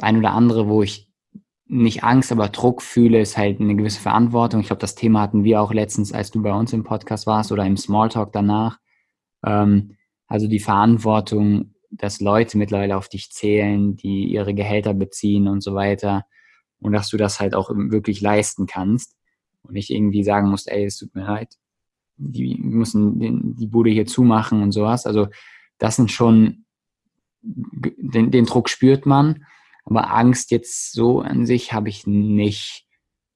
[0.00, 1.12] ein oder andere, wo ich
[1.66, 4.60] nicht Angst, aber Druck fühle, ist halt eine gewisse Verantwortung.
[4.60, 7.52] Ich glaube, das Thema hatten wir auch letztens, als du bei uns im Podcast warst
[7.52, 8.78] oder im Smalltalk danach.
[9.44, 15.62] Ähm, also die Verantwortung, dass Leute mittlerweile auf dich zählen, die ihre Gehälter beziehen und
[15.62, 16.24] so weiter.
[16.80, 19.16] Und dass du das halt auch wirklich leisten kannst.
[19.62, 21.56] Und nicht irgendwie sagen musst, ey, es tut mir leid,
[22.16, 25.06] die müssen die Bude hier zumachen und sowas.
[25.06, 25.28] Also
[25.78, 26.64] das sind schon,
[27.42, 29.44] den, den Druck spürt man,
[29.84, 32.86] aber Angst jetzt so an sich habe ich nicht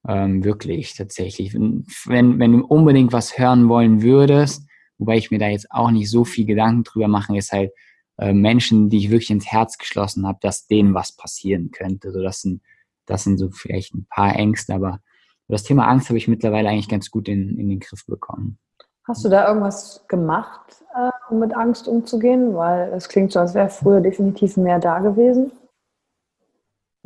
[0.06, 1.54] ähm, wirklich tatsächlich.
[1.54, 4.66] Wenn, wenn du unbedingt was hören wollen würdest,
[4.98, 7.72] wobei ich mir da jetzt auch nicht so viel Gedanken drüber mache, ist halt
[8.18, 12.12] äh, Menschen, die ich wirklich ins Herz geschlossen habe, dass denen was passieren könnte.
[12.12, 12.62] So, das sind,
[13.06, 15.00] das sind so vielleicht ein paar Ängste, aber
[15.48, 18.58] das Thema Angst habe ich mittlerweile eigentlich ganz gut in, in den Griff bekommen.
[19.04, 22.54] Hast du da irgendwas gemacht, äh, um mit Angst umzugehen?
[22.54, 25.50] Weil es klingt so, als wäre früher definitiv mehr da gewesen.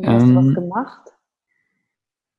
[0.03, 1.03] Hast ähm, du was ähm, gemacht?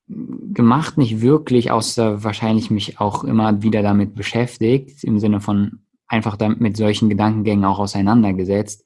[0.06, 5.83] Gemacht nicht wirklich, außer wahrscheinlich mich auch immer wieder damit beschäftigt, im Sinne von
[6.14, 8.84] einfach damit mit solchen Gedankengängen auch auseinandergesetzt.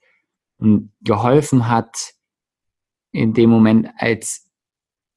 [0.59, 2.14] Und geholfen hat
[3.12, 4.51] in dem Moment, als,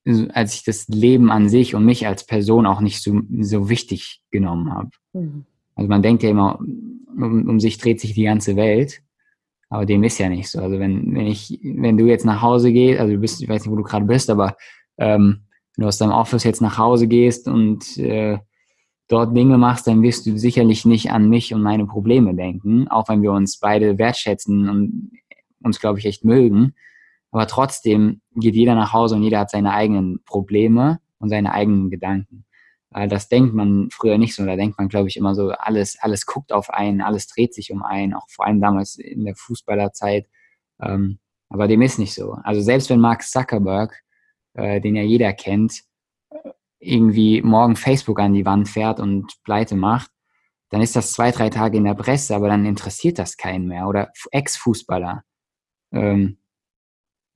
[0.05, 4.21] als ich das Leben an sich und mich als Person auch nicht so, so wichtig
[4.29, 4.91] genommen habe.
[5.13, 5.45] Mhm.
[5.75, 9.01] Also man denkt ja immer, um, um sich dreht sich die ganze Welt.
[9.69, 10.59] Aber dem ist ja nicht so.
[10.59, 13.63] Also wenn, wenn ich, wenn du jetzt nach Hause gehst, also du bist, ich weiß
[13.63, 14.57] nicht, wo du gerade bist, aber
[14.97, 15.43] ähm,
[15.75, 18.37] wenn du aus deinem Office jetzt nach Hause gehst und äh,
[19.11, 23.09] dort Dinge machst, dann wirst du sicherlich nicht an mich und meine Probleme denken, auch
[23.09, 25.11] wenn wir uns beide wertschätzen und
[25.63, 26.73] uns, glaube ich, echt mögen.
[27.31, 31.89] Aber trotzdem geht jeder nach Hause und jeder hat seine eigenen Probleme und seine eigenen
[31.89, 32.45] Gedanken.
[32.89, 34.45] Das denkt man früher nicht so.
[34.45, 37.71] Da denkt man, glaube ich, immer so, alles, alles guckt auf einen, alles dreht sich
[37.71, 40.27] um einen, auch vor allem damals in der Fußballerzeit.
[40.81, 42.33] Ähm, aber dem ist nicht so.
[42.43, 44.01] Also selbst wenn Mark Zuckerberg,
[44.55, 45.83] äh, den ja jeder kennt,
[46.81, 50.09] irgendwie morgen Facebook an die Wand fährt und pleite macht,
[50.69, 53.87] dann ist das zwei, drei Tage in der Presse, aber dann interessiert das keinen mehr.
[53.87, 55.23] Oder Ex-Fußballer.
[55.91, 56.37] Ähm,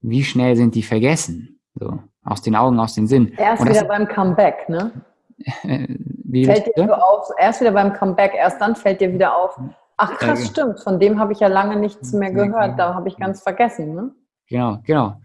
[0.02, 1.60] wie schnell sind die vergessen?
[1.76, 3.34] So, aus den Augen, aus den Sinn.
[3.38, 4.92] Erst wieder beim Comeback, ne?
[6.28, 9.60] Wie fällt dir so auf, erst wieder beim Comeback, erst dann fällt dir wieder auf,
[9.98, 13.10] ach krass, ja, stimmt, von dem habe ich ja lange nichts mehr gehört, da habe
[13.10, 13.96] ich ganz vergessen.
[13.96, 14.12] Ne?
[14.48, 15.18] Genau, genau.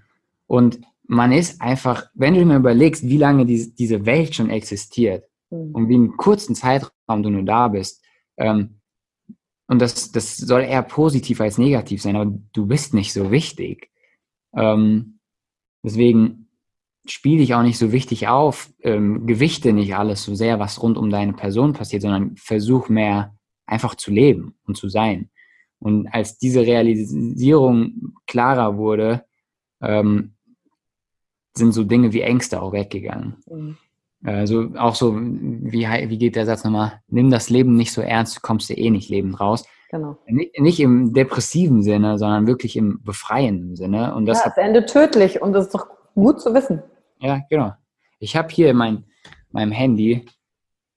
[0.49, 4.49] Und man ist einfach, wenn du dir mal überlegst, wie lange diese, diese Welt schon
[4.49, 5.75] existiert mhm.
[5.75, 8.05] und wie einen kurzen Zeitraum du nur da bist,
[8.37, 8.81] ähm,
[9.67, 13.89] und das, das soll eher positiv als negativ sein, aber du bist nicht so wichtig.
[14.57, 15.21] Ähm,
[15.85, 16.49] deswegen
[17.07, 20.99] spiel dich auch nicht so wichtig auf, ähm, gewichte nicht alles so sehr, was rund
[20.99, 25.31] um deine Person passiert, sondern versuch mehr einfach zu leben und zu sein.
[25.79, 29.25] Und als diese Realisierung klarer wurde,
[29.81, 30.35] ähm,
[31.61, 33.37] sind so Dinge wie Ängste auch weggegangen.
[33.49, 33.77] Mhm.
[34.23, 37.01] Also auch so, wie, wie geht der Satz nochmal?
[37.09, 39.65] Nimm das Leben nicht so ernst, kommst du eh nicht lebend raus.
[39.91, 40.19] Genau.
[40.27, 44.15] Nicht, im depressiven Sinne, sondern wirklich im befreienden Sinne.
[44.15, 46.83] Und das ja, das Ende tödlich und das ist doch gut zu wissen.
[47.21, 47.73] Ja, genau.
[48.19, 49.05] Ich habe hier mein,
[49.51, 50.27] meinem Handy,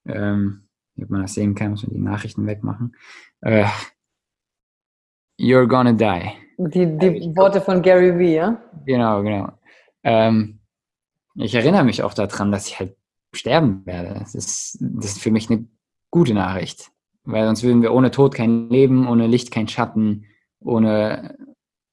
[0.06, 0.67] ähm,
[1.02, 2.95] ob man das sehen kann, muss man die Nachrichten wegmachen.
[3.41, 3.65] Äh,
[5.39, 6.32] You're gonna die.
[6.58, 8.62] Die, die Worte von Gary Vee, ja?
[8.86, 9.49] Genau, genau.
[10.04, 10.60] Ähm,
[11.36, 12.96] ich erinnere mich auch daran, dass ich halt
[13.34, 14.20] sterben werde.
[14.20, 15.66] Das ist, das ist für mich eine
[16.12, 16.92] gute Nachricht.
[17.24, 20.26] Weil sonst würden wir ohne Tod kein Leben, ohne Licht kein Schatten,
[20.60, 21.38] ohne,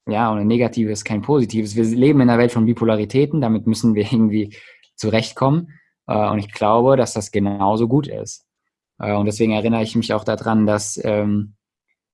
[0.07, 1.77] ja, ohne Negatives kein Positives.
[1.77, 4.55] Wir leben in einer Welt von Bipolaritäten, damit müssen wir irgendwie
[4.97, 5.73] zurechtkommen.
[6.07, 8.45] Äh, und ich glaube, dass das genauso gut ist.
[8.99, 11.55] Äh, und deswegen erinnere ich mich auch daran, dass, ähm,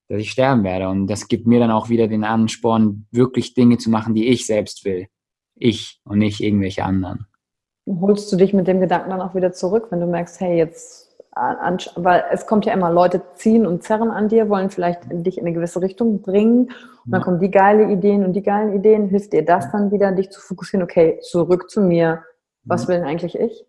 [0.09, 0.89] dass ich sterben werde.
[0.89, 4.47] Und das gibt mir dann auch wieder den Ansporn, wirklich Dinge zu machen, die ich
[4.47, 5.09] selbst will.
[5.57, 7.27] Ich und nicht irgendwelche anderen.
[7.89, 11.07] Holst du dich mit dem Gedanken dann auch wieder zurück, wenn du merkst, hey, jetzt
[11.37, 15.45] weil es kommt ja immer, Leute ziehen und zerren an dir, wollen vielleicht dich in
[15.45, 16.71] eine gewisse Richtung bringen
[17.05, 19.09] und dann kommen die geile Ideen und die geilen Ideen.
[19.09, 22.25] Hilft dir das dann wieder, dich zu fokussieren, okay, zurück zu mir,
[22.65, 23.67] was will denn eigentlich ich?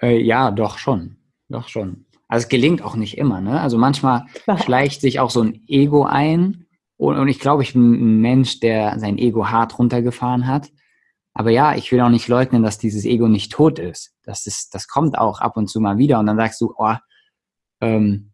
[0.00, 1.16] Äh, ja, doch schon,
[1.48, 2.06] doch schon.
[2.26, 3.60] Also es gelingt auch nicht immer, ne?
[3.60, 4.26] Also manchmal
[4.64, 6.61] schleicht sich auch so ein Ego ein
[7.02, 10.70] und, und ich glaube, ich bin ein Mensch, der sein Ego hart runtergefahren hat
[11.34, 14.14] aber ja, ich will auch nicht leugnen, dass dieses Ego nicht tot ist.
[14.22, 16.18] Das ist, das kommt auch ab und zu mal wieder.
[16.18, 16.94] Und dann sagst du, oh,
[17.80, 18.32] ähm,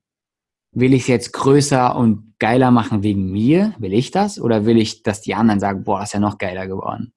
[0.72, 3.74] will ich es jetzt größer und geiler machen wegen mir?
[3.78, 4.40] Will ich das?
[4.40, 7.12] Oder will ich, dass die anderen sagen, boah, ist ja noch geiler geworden?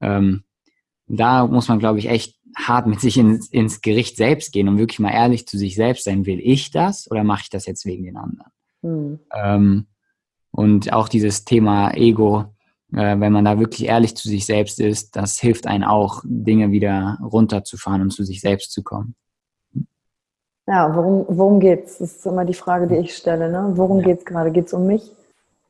[0.00, 0.44] Ähm,
[1.06, 4.78] da muss man, glaube ich, echt hart mit sich ins, ins Gericht selbst gehen und
[4.78, 6.24] wirklich mal ehrlich zu sich selbst sein.
[6.24, 8.50] Will ich das oder mache ich das jetzt wegen den anderen?
[8.82, 9.20] Mhm.
[9.34, 9.86] Ähm,
[10.50, 12.46] und auch dieses Thema Ego,
[12.92, 16.70] äh, wenn man da wirklich ehrlich zu sich selbst ist, das hilft einen auch, Dinge
[16.70, 19.14] wieder runterzufahren und zu sich selbst zu kommen.
[20.66, 21.98] Ja, worum, worum es?
[21.98, 23.50] Das ist immer die Frage, die ich stelle.
[23.50, 23.72] Ne?
[23.74, 24.14] Worum ja.
[24.14, 24.52] es gerade?
[24.52, 25.10] Geht es um mich?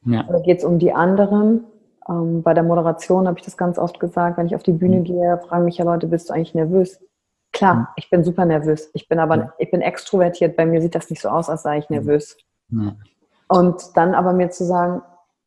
[0.05, 0.27] Ja.
[0.29, 1.65] Oder geht es um die anderen?
[2.09, 5.01] Ähm, bei der Moderation habe ich das ganz oft gesagt, wenn ich auf die Bühne
[5.01, 5.05] mhm.
[5.05, 7.01] gehe, fragen mich ja Leute, bist du eigentlich nervös?
[7.53, 7.87] Klar, mhm.
[7.97, 8.91] ich bin super nervös.
[8.93, 9.53] Ich bin aber, ja.
[9.59, 10.57] ich bin extrovertiert.
[10.57, 12.37] Bei mir sieht das nicht so aus, als sei ich nervös.
[13.51, 15.03] Und dann aber mir zu sagen,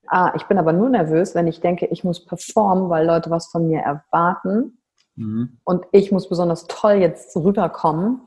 [0.07, 3.47] ah, ich bin aber nur nervös, wenn ich denke, ich muss performen, weil Leute was
[3.47, 4.77] von mir erwarten
[5.15, 5.57] mhm.
[5.63, 8.19] und ich muss besonders toll jetzt rüberkommen.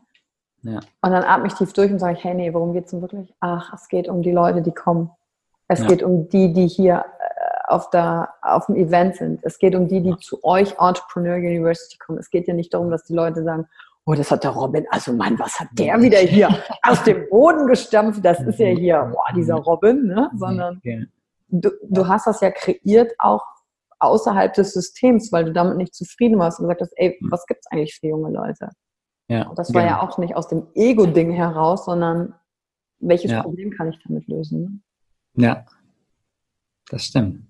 [0.63, 0.81] Ja.
[1.03, 3.35] Und dann atme ich tief durch und sage, hey, nee, worum geht es denn wirklich?
[3.41, 5.11] Ach, es geht um die Leute, die kommen.
[5.69, 5.89] Es ja.
[5.89, 9.41] geht um die, die hier äh, auf, der, auf dem Event sind.
[9.43, 10.17] Es geht um die, die ja.
[10.17, 12.19] zu euch Entrepreneur University kommen.
[12.19, 13.69] Es geht ja nicht darum, dass die Leute sagen,
[14.07, 16.49] oh, das hat der Robin, also Mann, was hat der wieder hier
[16.83, 18.25] aus dem Boden gestampft?
[18.25, 20.31] Das ist ja hier, boah, dieser Robin, ne?
[20.37, 20.81] sondern
[21.49, 23.45] du, du hast das ja kreiert auch
[23.99, 27.31] außerhalb des Systems, weil du damit nicht zufrieden warst und gesagt hast, ey, hm.
[27.31, 28.71] was gibt es eigentlich für junge Leute?
[29.29, 29.97] Ja, und das war genau.
[29.97, 32.35] ja auch nicht aus dem Ego-Ding heraus, sondern
[33.01, 33.43] welches ja.
[33.43, 34.85] Problem kann ich damit lösen?
[35.35, 35.65] Ja,
[36.91, 37.45] das stimmt.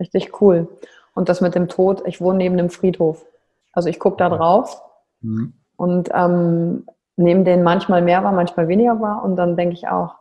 [0.00, 0.68] Richtig cool.
[1.14, 3.26] Und das mit dem Tod, ich wohne neben dem Friedhof.
[3.72, 4.87] Also ich gucke da drauf
[5.20, 5.54] mhm.
[5.76, 10.14] und ähm, nehme den manchmal mehr wahr, manchmal weniger wahr und dann denke ich auch,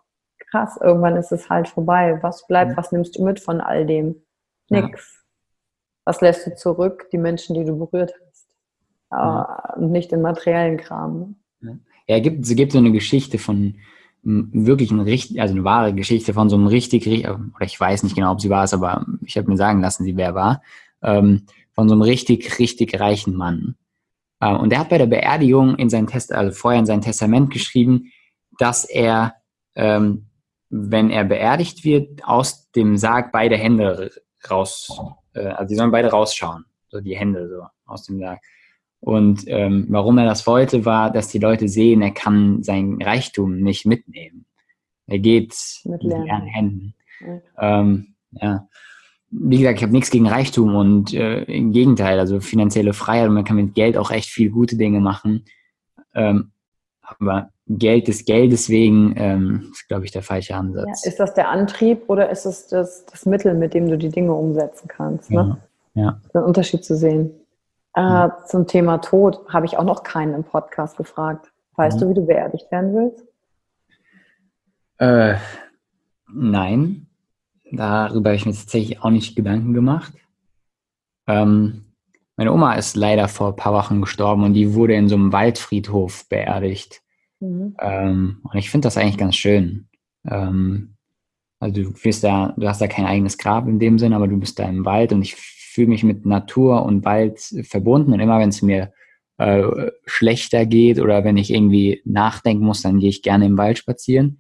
[0.50, 2.20] krass, irgendwann ist es halt vorbei.
[2.22, 2.78] Was bleibt, ja.
[2.78, 4.16] was nimmst du mit von all dem?
[4.70, 5.14] Nix.
[5.14, 5.24] Ja.
[6.06, 7.10] Was lässt du zurück?
[7.12, 8.48] Die Menschen, die du berührt hast.
[9.12, 9.74] Ja.
[9.76, 11.36] Und nicht den materiellen Kram.
[11.60, 11.80] Ne?
[12.08, 13.76] Ja, es gibt, es gibt so eine Geschichte von
[14.24, 18.16] wirklich eine richtig, also eine wahre Geschichte von so einem richtig, oder ich weiß nicht
[18.16, 20.62] genau, ob sie war es, aber ich habe mir sagen lassen, sie wer war,
[21.02, 23.76] ähm, von so einem richtig, richtig reichen Mann.
[24.40, 27.52] Äh, und der hat bei der Beerdigung in sein Test, also vorher in sein Testament
[27.52, 28.12] geschrieben,
[28.58, 29.36] dass er
[29.76, 30.28] ähm,
[30.70, 34.12] wenn er beerdigt wird, aus dem Sarg beide Hände
[34.50, 34.90] raus,
[35.34, 38.40] äh, also die sollen beide rausschauen, so die Hände so aus dem Sarg.
[39.00, 43.60] Und ähm, warum er das wollte, war, dass die Leute sehen, er kann sein Reichtum
[43.60, 44.46] nicht mitnehmen.
[45.06, 46.96] Er geht mit leeren Händen.
[47.22, 47.42] Okay.
[47.60, 48.68] Ähm, ja.
[49.30, 53.34] Wie gesagt, ich habe nichts gegen Reichtum und äh, im Gegenteil, also finanzielle Freiheit und
[53.34, 55.46] man kann mit Geld auch echt viel gute Dinge machen.
[56.16, 56.52] Ähm,
[57.02, 61.04] aber Geld des Geldes wegen ähm, ist, glaube ich, der falsche Ansatz.
[61.04, 64.10] Ja, ist das der Antrieb oder ist es das, das Mittel, mit dem du die
[64.10, 65.30] Dinge umsetzen kannst?
[65.32, 65.58] Ne?
[65.94, 66.04] Ja.
[66.04, 66.22] ja.
[66.34, 67.32] Den Unterschied zu sehen.
[67.96, 68.38] Äh, ja.
[68.46, 71.52] Zum Thema Tod habe ich auch noch keinen im Podcast gefragt.
[71.76, 73.24] Weißt du, wie du beerdigt werden willst?
[74.98, 75.36] Äh,
[76.34, 77.07] nein,
[77.72, 80.14] darüber habe ich mir tatsächlich auch nicht Gedanken gemacht.
[81.28, 81.86] Ähm,
[82.38, 85.34] meine Oma ist leider vor ein paar Wochen gestorben und die wurde in so einem
[85.34, 87.02] Waldfriedhof beerdigt.
[87.40, 87.76] Mhm.
[87.80, 89.88] Ähm, und ich finde das eigentlich ganz schön.
[90.30, 90.96] Ähm,
[91.60, 94.38] also du wirst da, du hast da kein eigenes Grab in dem Sinn, aber du
[94.38, 98.40] bist da im Wald und ich fühle mich mit Natur und Wald verbunden und immer
[98.40, 98.94] wenn es mir
[99.38, 103.78] äh, schlechter geht oder wenn ich irgendwie nachdenken muss, dann gehe ich gerne im Wald
[103.80, 104.40] spazieren.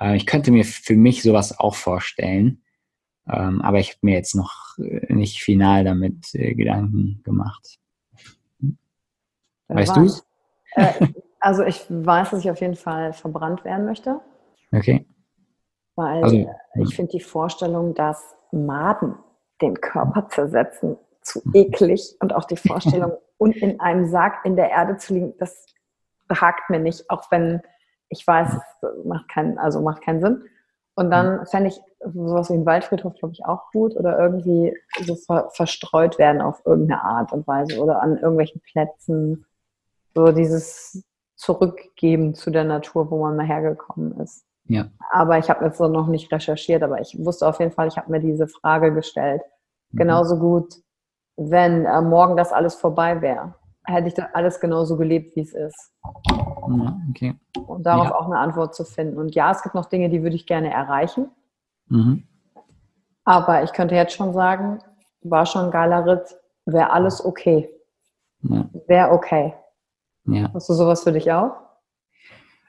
[0.00, 2.62] Äh, ich könnte mir für mich sowas auch vorstellen,
[3.28, 7.78] ähm, aber ich habe mir jetzt noch äh, nicht final damit äh, Gedanken gemacht.
[9.68, 10.10] Weißt du
[10.72, 10.92] äh,
[11.40, 14.20] also ich weiß, dass ich auf jeden Fall verbrannt werden möchte.
[14.72, 15.06] Okay.
[15.94, 19.14] Weil also, ich finde die Vorstellung, dass Maden
[19.60, 24.70] den Körper zersetzen, zu eklig und auch die Vorstellung, und in einem Sarg in der
[24.70, 25.66] Erde zu liegen, das
[26.28, 27.62] behagt mir nicht, auch wenn
[28.10, 30.42] ich weiß, es macht keinen, also macht keinen Sinn.
[30.94, 31.80] Und dann fände ich
[32.12, 36.60] sowas wie ein Waldfriedhof, glaube ich, auch gut oder irgendwie so ver verstreut werden auf
[36.66, 39.46] irgendeine Art und Weise oder an irgendwelchen Plätzen.
[40.14, 41.02] So dieses
[41.36, 44.44] Zurückgeben zu der Natur, wo man mal hergekommen ist.
[44.64, 44.88] Ja.
[45.10, 47.96] Aber ich habe jetzt so noch nicht recherchiert, aber ich wusste auf jeden Fall, ich
[47.96, 49.42] habe mir diese Frage gestellt.
[49.92, 49.98] Mhm.
[49.98, 50.74] Genauso gut,
[51.36, 55.52] wenn äh, morgen das alles vorbei wäre, hätte ich das alles genauso gelebt, wie es
[55.52, 55.92] ist.
[56.04, 57.34] Ja, okay.
[57.66, 58.14] Und darauf ja.
[58.14, 59.18] auch eine Antwort zu finden.
[59.18, 61.28] Und ja, es gibt noch Dinge, die würde ich gerne erreichen.
[61.88, 62.24] Mhm.
[63.24, 64.78] Aber ich könnte jetzt schon sagen,
[65.22, 67.68] war schon ein geiler Ritt, wäre alles okay.
[68.42, 68.68] Ja.
[68.86, 69.54] Wäre okay.
[70.24, 70.50] Ja.
[70.54, 71.52] Hast du sowas für dich auch?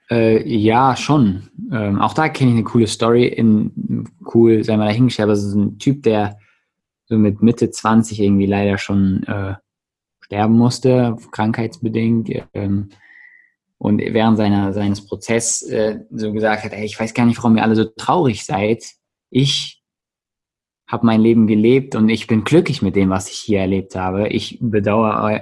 [0.09, 1.49] Äh, ja, schon.
[1.71, 3.27] Ähm, auch da kenne ich eine coole Story.
[3.27, 6.37] In, cool, sei mal dahingestellt, aber es ist ein Typ, der
[7.05, 9.55] so mit Mitte 20 irgendwie leider schon äh,
[10.31, 12.29] sterben musste, krankheitsbedingt.
[12.53, 12.89] Ähm,
[13.77, 17.57] und während seiner, seines Prozesses äh, so gesagt hat, ey, ich weiß gar nicht, warum
[17.57, 18.85] ihr alle so traurig seid.
[19.29, 19.83] Ich
[20.87, 24.29] habe mein Leben gelebt und ich bin glücklich mit dem, was ich hier erlebt habe.
[24.29, 25.41] Ich bedauere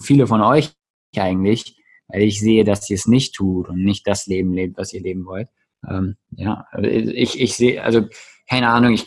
[0.00, 0.70] viele von euch
[1.16, 1.76] eigentlich,
[2.08, 5.02] weil ich sehe, dass ihr es nicht tut und nicht das Leben lebt, was ihr
[5.02, 5.48] leben wollt.
[5.86, 8.06] Ähm, ja, ich, ich sehe, also
[8.48, 9.04] keine Ahnung, ich,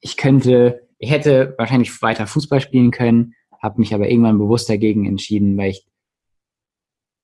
[0.00, 5.06] ich könnte, ich hätte wahrscheinlich weiter Fußball spielen können, habe mich aber irgendwann bewusst dagegen
[5.06, 5.86] entschieden, weil ich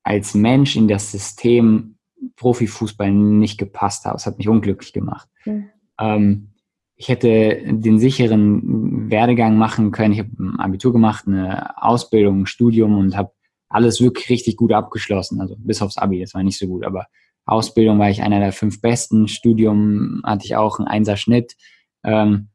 [0.02, 1.96] als Mensch in das System
[2.36, 4.16] Profifußball nicht gepasst habe.
[4.16, 5.28] Es hat mich unglücklich gemacht.
[5.44, 5.70] Mhm.
[5.98, 6.50] Ähm,
[6.96, 10.12] ich hätte den sicheren Werdegang machen können.
[10.12, 13.32] Ich habe ein Abitur gemacht, eine Ausbildung, ein Studium und habe
[13.68, 15.40] alles wirklich richtig gut abgeschlossen.
[15.40, 17.06] Also bis aufs Abi, das war nicht so gut, aber
[17.46, 19.28] Ausbildung war ich einer der fünf besten.
[19.28, 21.56] Studium hatte ich auch einen Einser-Schnitt.
[22.04, 22.48] Ähm,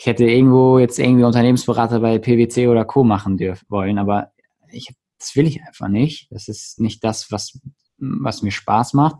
[0.00, 3.04] ich hätte irgendwo jetzt irgendwie Unternehmensberater bei PwC oder Co.
[3.04, 4.32] machen dürfen wollen, aber
[4.70, 6.32] ich, das will ich einfach nicht.
[6.32, 7.60] Das ist nicht das, was,
[7.98, 9.16] was mir Spaß macht.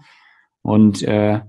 [0.63, 1.43] Und äh,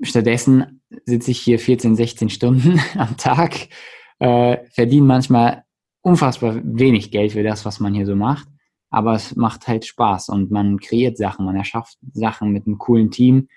[0.00, 3.68] stattdessen sitze ich hier 14, 16 Stunden am Tag,
[4.18, 5.64] äh, verdiene manchmal
[6.00, 8.48] unfassbar wenig Geld für das, was man hier so macht.
[8.88, 13.10] Aber es macht halt Spaß und man kreiert Sachen, man erschafft Sachen mit einem coolen
[13.10, 13.48] Team.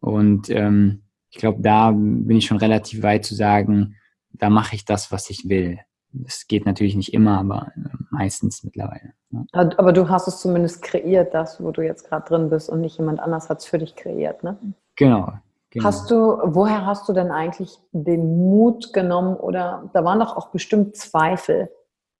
[0.00, 3.96] Und ähm, ich glaube, da bin ich schon relativ weit zu sagen,
[4.32, 5.78] da mache ich das, was ich will.
[6.12, 9.14] Das geht natürlich nicht immer, aber äh, meistens mittlerweile.
[9.30, 9.44] Ja.
[9.54, 12.98] Aber du hast es zumindest kreiert, das, wo du jetzt gerade drin bist und nicht
[12.98, 14.58] jemand anders hat es für dich kreiert, ne?
[14.96, 15.32] Genau,
[15.70, 15.84] genau.
[15.86, 20.50] Hast du, woher hast du denn eigentlich den Mut genommen oder da waren doch auch
[20.50, 21.70] bestimmt Zweifel,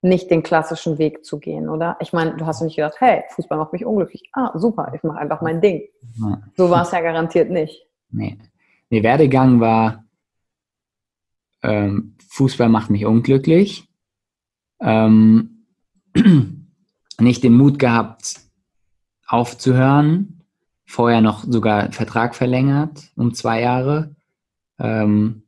[0.01, 1.97] nicht den klassischen Weg zu gehen, oder?
[1.99, 4.27] Ich meine, du hast nicht gedacht, hey, Fußball macht mich unglücklich.
[4.33, 5.83] Ah, super, ich mache einfach mein Ding.
[6.15, 6.41] Ja.
[6.57, 7.87] So war es ja garantiert nicht.
[8.09, 8.39] Nee.
[8.93, 10.05] Der Werdegang war,
[11.63, 13.89] ähm, Fußball macht mich unglücklich.
[14.79, 15.65] Ähm,
[17.19, 18.39] nicht den Mut gehabt,
[19.25, 20.43] aufzuhören.
[20.85, 24.15] Vorher noch sogar Vertrag verlängert um zwei Jahre.
[24.77, 25.41] Ähm,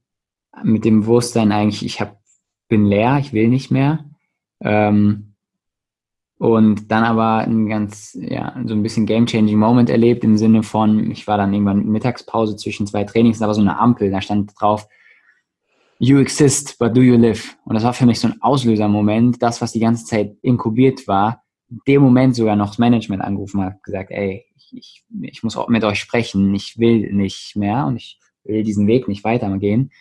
[0.63, 2.19] mit dem Bewusstsein eigentlich, ich hab,
[2.67, 4.05] bin leer, ich will nicht mehr.
[4.59, 5.34] Ähm,
[6.37, 11.09] und dann aber ein ganz, ja, so ein bisschen game-changing Moment erlebt im Sinne von,
[11.11, 14.51] ich war dann irgendwann Mittagspause zwischen zwei Trainings, da war so eine Ampel, da stand
[14.59, 14.87] drauf,
[15.97, 17.55] you exist, but do you live?
[17.63, 21.43] Und das war für mich so ein Auslösermoment, das, was die ganze Zeit inkubiert war,
[21.69, 25.69] in dem Moment sogar noch das Management angerufen hat, gesagt, ey, ich, ich, muss auch
[25.69, 29.91] mit euch sprechen, ich will nicht mehr und ich will diesen Weg nicht weitergehen.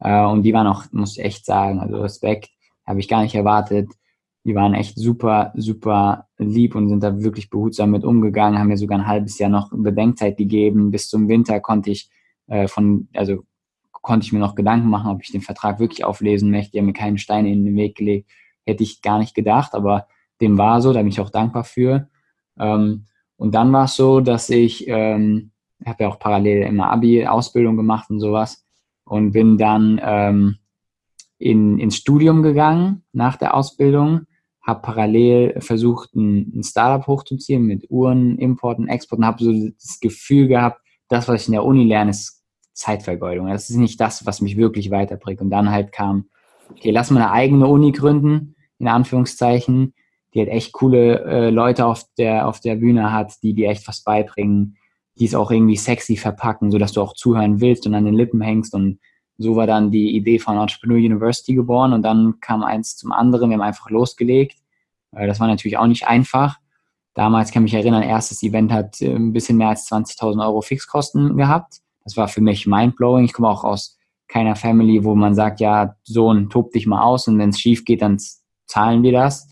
[0.00, 2.48] Äh, und die waren auch, muss ich echt sagen, also Respekt,
[2.86, 3.90] habe ich gar nicht erwartet
[4.44, 8.76] die waren echt super, super lieb und sind da wirklich behutsam mit umgegangen, haben mir
[8.76, 10.90] sogar ein halbes Jahr noch Bedenkzeit gegeben.
[10.90, 12.10] Bis zum Winter konnte ich
[12.48, 13.44] äh, von, also
[13.92, 16.72] konnte ich mir noch Gedanken machen, ob ich den Vertrag wirklich auflesen möchte.
[16.72, 18.30] Die haben mir keinen Stein in den Weg gelegt.
[18.66, 20.08] Hätte ich gar nicht gedacht, aber
[20.40, 22.08] dem war so, da bin ich auch dankbar für.
[22.58, 25.52] Ähm, und dann war es so, dass ich, ähm,
[25.86, 28.64] habe ja auch parallel immer Abi-Ausbildung gemacht und sowas
[29.04, 30.56] und bin dann ähm,
[31.38, 34.26] in, ins Studium gegangen nach der Ausbildung
[34.62, 40.48] habe parallel versucht, ein, ein, Startup hochzuziehen mit Uhren, Importen, Exporten, habe so das Gefühl
[40.48, 43.48] gehabt, das, was ich in der Uni lerne, ist Zeitvergeudung.
[43.48, 45.40] Das ist nicht das, was mich wirklich weiterbringt.
[45.40, 46.26] Und dann halt kam,
[46.70, 49.94] okay, lass mal eine eigene Uni gründen, in Anführungszeichen,
[50.32, 53.86] die halt echt coole äh, Leute auf der, auf der Bühne hat, die dir echt
[53.88, 54.76] was beibringen,
[55.18, 58.40] die es auch irgendwie sexy verpacken, sodass du auch zuhören willst und an den Lippen
[58.40, 58.98] hängst und
[59.38, 63.50] so war dann die Idee von Entrepreneur University geboren und dann kam eins zum anderen.
[63.50, 64.58] Wir haben einfach losgelegt.
[65.12, 66.58] Das war natürlich auch nicht einfach.
[67.14, 71.36] Damals kann ich mich erinnern, erstes Event hat ein bisschen mehr als 20.000 Euro Fixkosten
[71.36, 71.80] gehabt.
[72.04, 73.24] Das war für mich mindblowing.
[73.24, 73.98] Ich komme auch aus
[74.28, 77.84] keiner Family, wo man sagt, ja, Sohn, tob dich mal aus und wenn es schief
[77.84, 78.18] geht, dann
[78.66, 79.48] zahlen wir das.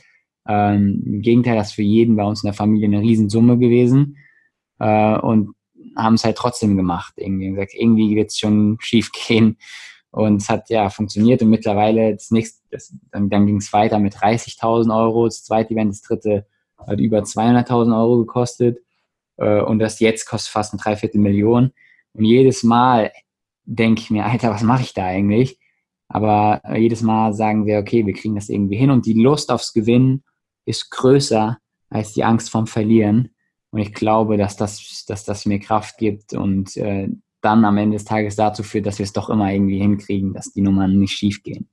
[0.48, 4.16] Ähm, Im Gegenteil, das ist für jeden bei uns in der Familie eine Riesensumme gewesen.
[4.78, 5.54] Äh, und
[5.96, 7.12] haben es halt trotzdem gemacht.
[7.16, 9.58] Irgendwie irgendwie wird es schon schief gehen.
[10.11, 13.98] Und es hat ja funktioniert und mittlerweile das nächste, das, dann, dann ging es weiter
[13.98, 15.26] mit 30.000 Euro.
[15.26, 16.46] Das zweite Event, das dritte
[16.78, 18.78] hat über 200.000 Euro gekostet.
[19.36, 21.72] Äh, und das jetzt kostet fast eine Dreiviertel Million.
[22.12, 23.12] Und jedes Mal
[23.64, 25.58] denke ich mir, Alter, was mache ich da eigentlich?
[26.08, 28.90] Aber äh, jedes Mal sagen wir, okay, wir kriegen das irgendwie hin.
[28.90, 30.24] Und die Lust aufs Gewinnen
[30.64, 31.58] ist größer
[31.88, 33.30] als die Angst vom Verlieren.
[33.70, 37.08] Und ich glaube, dass das, dass das mir Kraft gibt und äh,
[37.41, 40.53] dann am Ende des Tages dazu führt, dass wir es doch immer irgendwie hinkriegen, dass
[40.53, 41.68] die Nummern nicht schief gehen.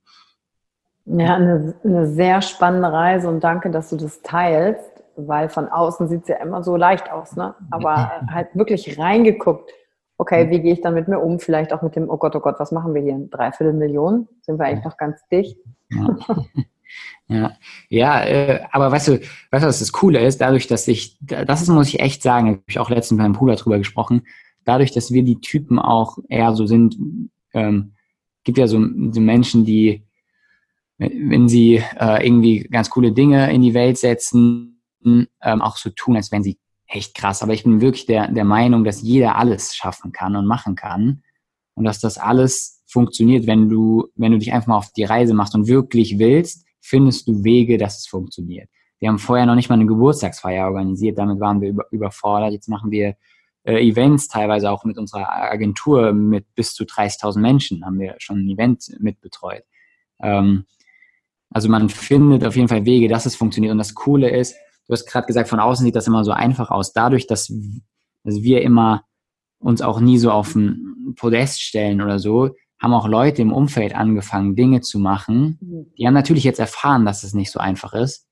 [1.04, 6.08] Ja, eine, eine sehr spannende Reise und danke, dass du das teilst, weil von außen
[6.08, 7.54] sieht es ja immer so leicht aus, ne?
[7.70, 9.70] Aber halt wirklich reingeguckt,
[10.18, 11.40] okay, wie gehe ich dann mit mir um?
[11.40, 13.18] Vielleicht auch mit dem, oh Gott, oh Gott, was machen wir hier?
[13.30, 14.28] Dreiviertel Millionen?
[14.42, 15.58] Sind wir eigentlich noch ganz dicht?
[15.90, 16.16] Ja.
[17.26, 17.52] Ja,
[17.90, 20.40] ja äh, aber weißt du, weißt du, was das Coole ist?
[20.40, 23.34] Dadurch, dass ich, das ist, muss ich echt sagen, habe ich auch letztens mit meinem
[23.34, 24.22] Bruder drüber gesprochen,
[24.68, 26.96] dadurch, dass wir die Typen auch eher so sind,
[27.54, 27.92] ähm,
[28.44, 28.78] gibt ja so,
[29.10, 30.04] so Menschen, die,
[30.98, 36.16] wenn sie äh, irgendwie ganz coole Dinge in die Welt setzen, ähm, auch so tun,
[36.16, 37.42] als wären sie echt krass.
[37.42, 41.22] Aber ich bin wirklich der, der Meinung, dass jeder alles schaffen kann und machen kann
[41.74, 45.34] und dass das alles funktioniert, wenn du, wenn du dich einfach mal auf die Reise
[45.34, 48.68] machst und wirklich willst findest du Wege, dass es funktioniert.
[48.98, 52.52] Wir haben vorher noch nicht mal eine Geburtstagsfeier organisiert, damit waren wir über, überfordert.
[52.52, 53.14] Jetzt machen wir
[53.68, 58.38] äh, Events, teilweise auch mit unserer Agentur mit bis zu 30.000 Menschen haben wir schon
[58.38, 59.62] ein Event mitbetreut.
[60.20, 60.64] Ähm,
[61.50, 63.72] also man findet auf jeden Fall Wege, dass es funktioniert.
[63.72, 64.56] Und das Coole ist,
[64.86, 66.94] du hast gerade gesagt, von außen sieht das immer so einfach aus.
[66.94, 67.52] Dadurch, dass,
[68.24, 69.04] dass wir immer
[69.58, 73.94] uns auch nie so auf ein Podest stellen oder so, haben auch Leute im Umfeld
[73.94, 75.58] angefangen, Dinge zu machen.
[75.60, 75.92] Mhm.
[75.98, 78.26] Die haben natürlich jetzt erfahren, dass es nicht so einfach ist,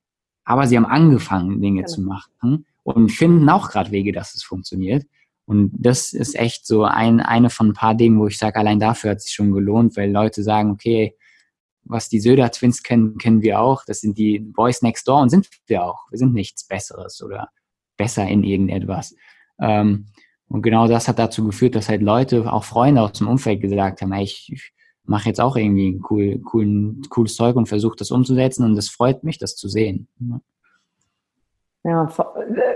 [0.44, 1.92] aber sie haben angefangen, Dinge genau.
[1.92, 5.04] zu machen und finden auch gerade Wege, dass es funktioniert.
[5.46, 8.80] Und das ist echt so ein, eine von ein paar Dingen, wo ich sage, allein
[8.80, 11.16] dafür hat sich schon gelohnt, weil Leute sagen, okay,
[11.84, 13.84] was die Söder Twins kennen, kennen wir auch.
[13.86, 16.00] Das sind die Boys Next Door und sind wir auch.
[16.10, 17.48] Wir sind nichts Besseres oder
[17.96, 19.14] besser in irgendetwas.
[19.60, 20.06] Ähm,
[20.48, 24.02] und genau das hat dazu geführt, dass halt Leute, auch Freunde aus dem Umfeld gesagt
[24.02, 24.72] haben, hey, ich, ich
[25.04, 29.24] mache jetzt auch irgendwie cool, cool, cooles Zeug und versuche das umzusetzen und es freut
[29.24, 30.08] mich, das zu sehen.
[31.86, 32.08] Ja,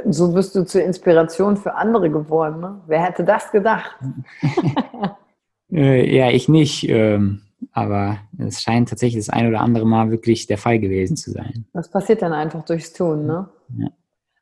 [0.06, 2.60] so bist du zur Inspiration für andere geworden.
[2.60, 2.80] Ne?
[2.86, 3.98] Wer hätte das gedacht?
[5.72, 6.88] Äh, ja, ich nicht.
[6.88, 11.30] Ähm, aber es scheint tatsächlich das ein oder andere Mal wirklich der Fall gewesen zu
[11.30, 11.64] sein.
[11.72, 13.48] Das passiert dann einfach durchs Tun, ne?
[13.76, 13.86] Ja.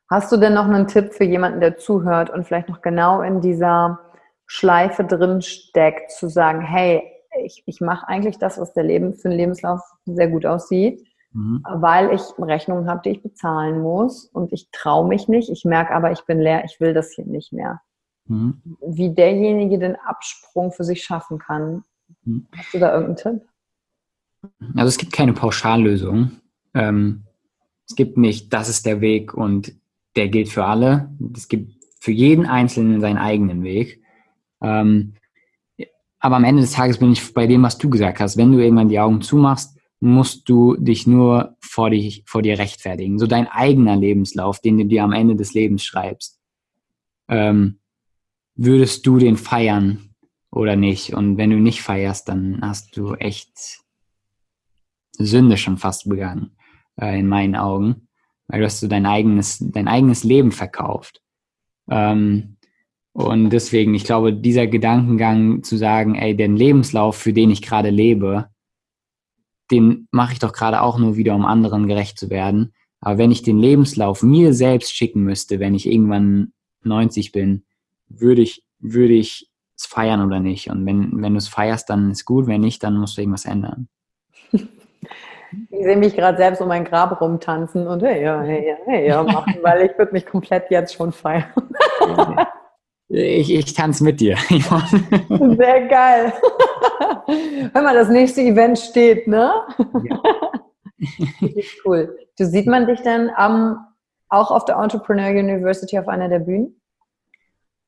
[0.09, 3.41] Hast du denn noch einen Tipp für jemanden, der zuhört und vielleicht noch genau in
[3.41, 3.99] dieser
[4.47, 7.03] Schleife drin steckt, zu sagen, hey,
[7.43, 11.63] ich, ich mache eigentlich das, was der Leben für den Lebenslauf sehr gut aussieht, mhm.
[11.63, 15.49] weil ich Rechnungen habe, die ich bezahlen muss und ich traue mich nicht.
[15.49, 17.81] Ich merke aber, ich bin leer, ich will das hier nicht mehr.
[18.25, 18.61] Mhm.
[18.85, 21.83] Wie derjenige den Absprung für sich schaffen kann.
[22.23, 22.47] Mhm.
[22.55, 23.47] Hast du da irgendeinen Tipp?
[24.75, 26.31] Also es gibt keine Pauschallösung.
[26.73, 27.23] Ähm,
[27.87, 29.73] es gibt nicht, das ist der Weg und
[30.15, 31.09] der gilt für alle.
[31.35, 34.01] Es gibt für jeden Einzelnen seinen eigenen Weg.
[34.61, 35.15] Ähm,
[36.19, 38.37] aber am Ende des Tages bin ich bei dem, was du gesagt hast.
[38.37, 43.19] Wenn du irgendwann die Augen zumachst, musst du dich nur vor, dich, vor dir rechtfertigen.
[43.19, 46.39] So dein eigener Lebenslauf, den du dir am Ende des Lebens schreibst.
[47.27, 47.79] Ähm,
[48.55, 50.15] würdest du den feiern
[50.51, 51.13] oder nicht?
[51.13, 53.81] Und wenn du nicht feierst, dann hast du echt
[55.11, 56.55] Sünde schon fast begangen,
[56.99, 58.07] äh, in meinen Augen
[58.49, 61.21] weil du hast so dein eigenes, dein eigenes Leben verkauft.
[61.89, 62.57] Ähm,
[63.13, 67.89] und deswegen, ich glaube, dieser Gedankengang zu sagen, ey, den Lebenslauf, für den ich gerade
[67.91, 68.49] lebe,
[69.71, 72.73] den mache ich doch gerade auch nur wieder, um anderen gerecht zu werden.
[73.01, 76.53] Aber wenn ich den Lebenslauf mir selbst schicken müsste, wenn ich irgendwann
[76.83, 77.65] 90 bin,
[78.07, 80.69] würde ich, würde ich es feiern oder nicht?
[80.69, 83.45] Und wenn, wenn du es feierst, dann ist gut, wenn nicht, dann musst du irgendwas
[83.45, 83.87] ändern.
[85.71, 89.07] Ich sehe mich gerade selbst um mein Grab rumtanzen und hey, ja, hey, ja, hey,
[89.07, 91.51] ja machen, weil ich würde mich komplett jetzt schon feiern.
[93.09, 94.37] Ich, ich tanze mit dir.
[94.49, 96.31] Sehr geil.
[97.73, 99.51] Hör mal, das nächste Event steht, ne?
[100.03, 100.21] Ja.
[101.85, 102.17] cool.
[102.37, 103.77] Du sieht man dich dann um,
[104.29, 106.79] auch auf der Entrepreneur University auf einer der Bühnen?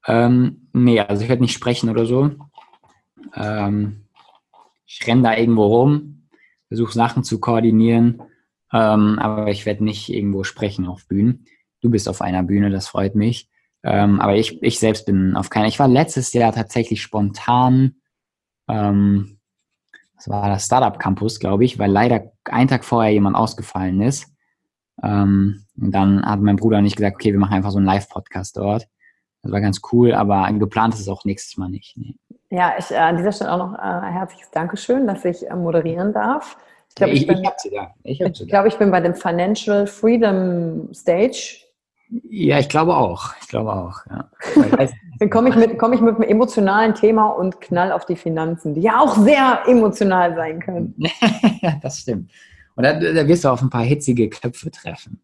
[0.08, 2.32] Ähm, nee, also ich werde nicht sprechen oder so.
[3.36, 4.06] Ähm,
[4.88, 6.28] ich renne da irgendwo rum,
[6.68, 8.24] versuche Sachen zu koordinieren,
[8.74, 11.46] ähm, aber ich werde nicht irgendwo sprechen auf Bühnen.
[11.82, 13.51] Du bist auf einer Bühne, das freut mich.
[13.84, 15.68] Ähm, aber ich, ich selbst bin auf keiner.
[15.68, 17.96] Ich war letztes Jahr tatsächlich spontan
[18.68, 19.38] ähm,
[20.16, 24.28] das war das Startup Campus, glaube ich, weil leider einen Tag vorher jemand ausgefallen ist.
[25.04, 28.56] Ähm, und dann hat mein Bruder nicht gesagt, okay, wir machen einfach so einen Live-Podcast
[28.56, 28.88] dort.
[29.42, 31.98] Das war ganz cool, aber geplant ist es auch nächstes Mal nicht.
[31.98, 32.14] Nee.
[32.52, 35.56] Ja, ich, äh, an dieser Stelle auch noch äh, ein herzliches Dankeschön, dass ich äh,
[35.56, 36.56] moderieren darf.
[36.90, 37.40] Ich glaube, ich, ich,
[38.04, 41.66] ich, ich, ich, glaub, ich bin bei dem Financial Freedom Stage.
[42.30, 43.34] Ja, ich glaube auch.
[43.42, 44.30] Ich glaube auch, ja.
[45.20, 48.74] Dann komme ich, mit, komm ich mit einem emotionalen Thema und knall auf die Finanzen,
[48.74, 50.96] die ja auch sehr emotional sein können.
[51.82, 52.32] das stimmt.
[52.76, 55.22] Und da, da, wirst du auf ein paar hitzige Köpfe treffen.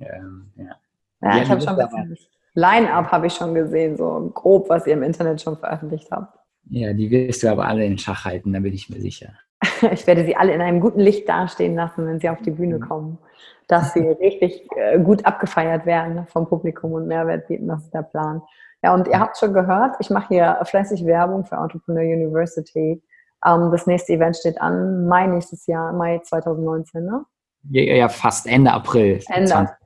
[0.00, 0.76] Ähm, ja.
[1.20, 2.16] ja, ich habe schon ein
[2.54, 6.38] Line-Up habe ich schon gesehen, so grob, was ihr im Internet schon veröffentlicht habt.
[6.70, 9.34] Ja, die wirst du aber alle in Schach halten, da bin ich mir sicher.
[9.92, 12.78] ich werde sie alle in einem guten Licht dastehen lassen, wenn sie auf die Bühne
[12.78, 12.82] mhm.
[12.82, 13.18] kommen.
[13.66, 18.02] Dass sie richtig äh, gut abgefeiert werden vom Publikum und Mehrwert bieten, das ist der
[18.02, 18.42] Plan.
[18.82, 23.02] Ja, und ihr habt schon gehört, ich mache hier fleißig Werbung für Entrepreneur University.
[23.44, 27.24] Ähm, das nächste Event steht an, Mai nächstes Jahr, Mai 2019, ne?
[27.70, 29.20] Ja, ja fast Ende April.
[29.28, 29.50] Ende.
[29.50, 29.76] 20,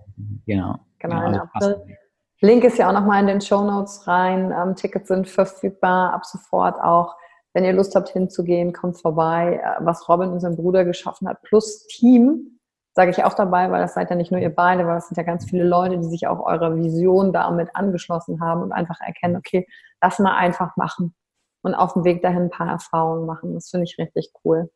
[0.46, 0.74] genau.
[0.98, 1.96] Genau, genau Ende also April.
[2.40, 4.52] Link ist ja auch nochmal in den Show Notes rein.
[4.52, 7.16] Ähm, Tickets sind verfügbar ab sofort auch.
[7.52, 9.60] Wenn ihr Lust habt hinzugehen, kommt vorbei.
[9.62, 12.57] Äh, was Robin und sein Bruder geschaffen hat, plus Team,
[12.98, 15.16] sage ich auch dabei, weil das seid ja nicht nur ihr beide, weil das sind
[15.16, 19.36] ja ganz viele Leute, die sich auch eurer Vision damit angeschlossen haben und einfach erkennen,
[19.36, 19.68] okay,
[20.02, 21.14] lass mal einfach machen
[21.62, 23.54] und auf dem Weg dahin ein paar Erfahrungen machen.
[23.54, 24.68] Das finde ich richtig cool.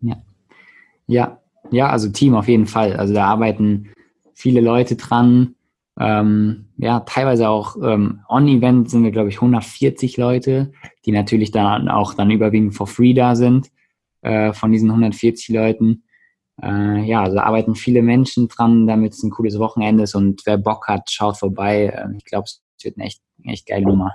[0.00, 0.16] Ja.
[1.06, 2.96] Ja, ja, also Team auf jeden Fall.
[2.96, 3.92] Also da arbeiten
[4.32, 5.54] viele Leute dran
[6.00, 10.72] ähm, ja, teilweise auch ähm, On-Event sind wir, glaube ich, 140 Leute,
[11.04, 13.70] die natürlich dann auch dann überwiegend for free da sind
[14.22, 16.04] äh, von diesen 140 Leuten.
[16.62, 20.56] Äh, ja, also arbeiten viele Menschen dran, damit es ein cooles Wochenende ist und wer
[20.56, 21.86] Bock hat, schaut vorbei.
[21.86, 24.14] Äh, ich glaube, es wird eine echt, echt geile Nummer.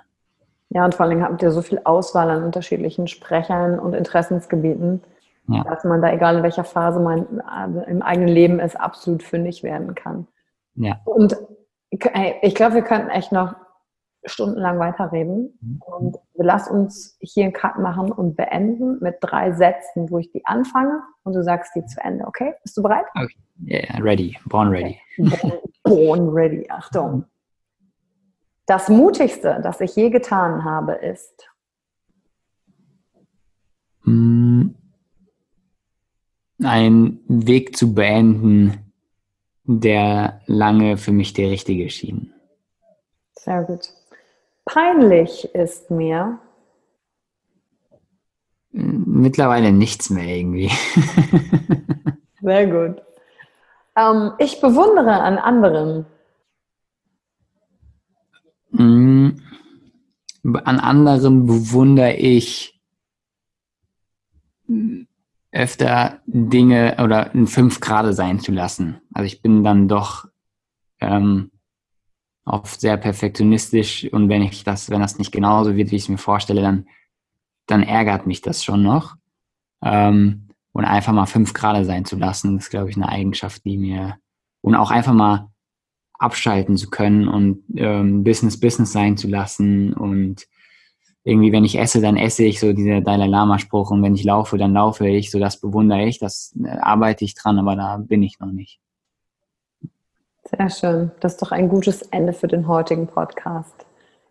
[0.70, 5.02] Ja, und vor allem habt ihr so viel Auswahl an unterschiedlichen Sprechern und Interessensgebieten,
[5.48, 5.64] ja.
[5.64, 9.64] dass man da, egal in welcher Phase man äh, im eigenen Leben ist, absolut fündig
[9.64, 10.28] werden kann.
[10.76, 11.00] Ja.
[11.06, 11.38] Und
[11.90, 13.56] ich glaube, wir könnten echt noch
[14.26, 15.58] stundenlang weiterreden.
[15.62, 15.82] Mhm.
[15.86, 20.46] Und lass uns hier einen Cut machen und beenden mit drei Sätzen, wo ich die
[20.46, 22.26] anfange und du sagst die zu Ende.
[22.26, 22.54] Okay?
[22.64, 23.06] Bist du bereit?
[23.16, 23.36] Okay.
[23.66, 24.38] Yeah, ready.
[24.46, 25.00] Born ready.
[25.18, 25.52] Born,
[25.84, 26.66] born ready.
[26.70, 27.26] Achtung.
[28.66, 31.50] Das Mutigste, das ich je getan habe, ist.
[34.04, 34.70] Mm.
[36.64, 38.92] Einen Weg zu beenden,
[39.64, 42.34] der lange für mich der richtige schien.
[43.36, 43.94] Sehr gut.
[44.68, 46.40] Peinlich ist mir.
[48.72, 50.70] Mittlerweile nichts mehr irgendwie.
[52.42, 53.02] Sehr gut.
[53.96, 56.06] Ähm, ich bewundere an anderen.
[58.72, 59.30] Mm,
[60.44, 62.78] an anderen bewundere ich
[65.54, 69.02] öfter Dinge oder ein fünf Grade sein zu lassen.
[69.14, 70.28] Also ich bin dann doch
[71.00, 71.52] ähm,
[72.48, 76.10] oft sehr perfektionistisch und wenn ich das, wenn das nicht genauso wird, wie ich es
[76.10, 76.88] mir vorstelle, dann,
[77.68, 79.16] dann ärgert mich das schon noch.
[79.84, 83.78] Ähm, und einfach mal fünf Grade sein zu lassen, ist, glaube ich, eine Eigenschaft, die
[83.78, 84.18] mir
[84.62, 85.50] und auch einfach mal
[86.20, 90.48] abschalten zu können und ähm, Business Business sein zu lassen und
[91.28, 93.92] irgendwie, wenn ich esse, dann esse ich, so dieser Dalai Lama-Spruch.
[93.92, 95.30] Und wenn ich laufe, dann laufe ich.
[95.30, 98.80] So, das bewundere ich, das äh, arbeite ich dran, aber da bin ich noch nicht.
[100.50, 101.12] Sehr schön.
[101.20, 103.86] Das ist doch ein gutes Ende für den heutigen Podcast.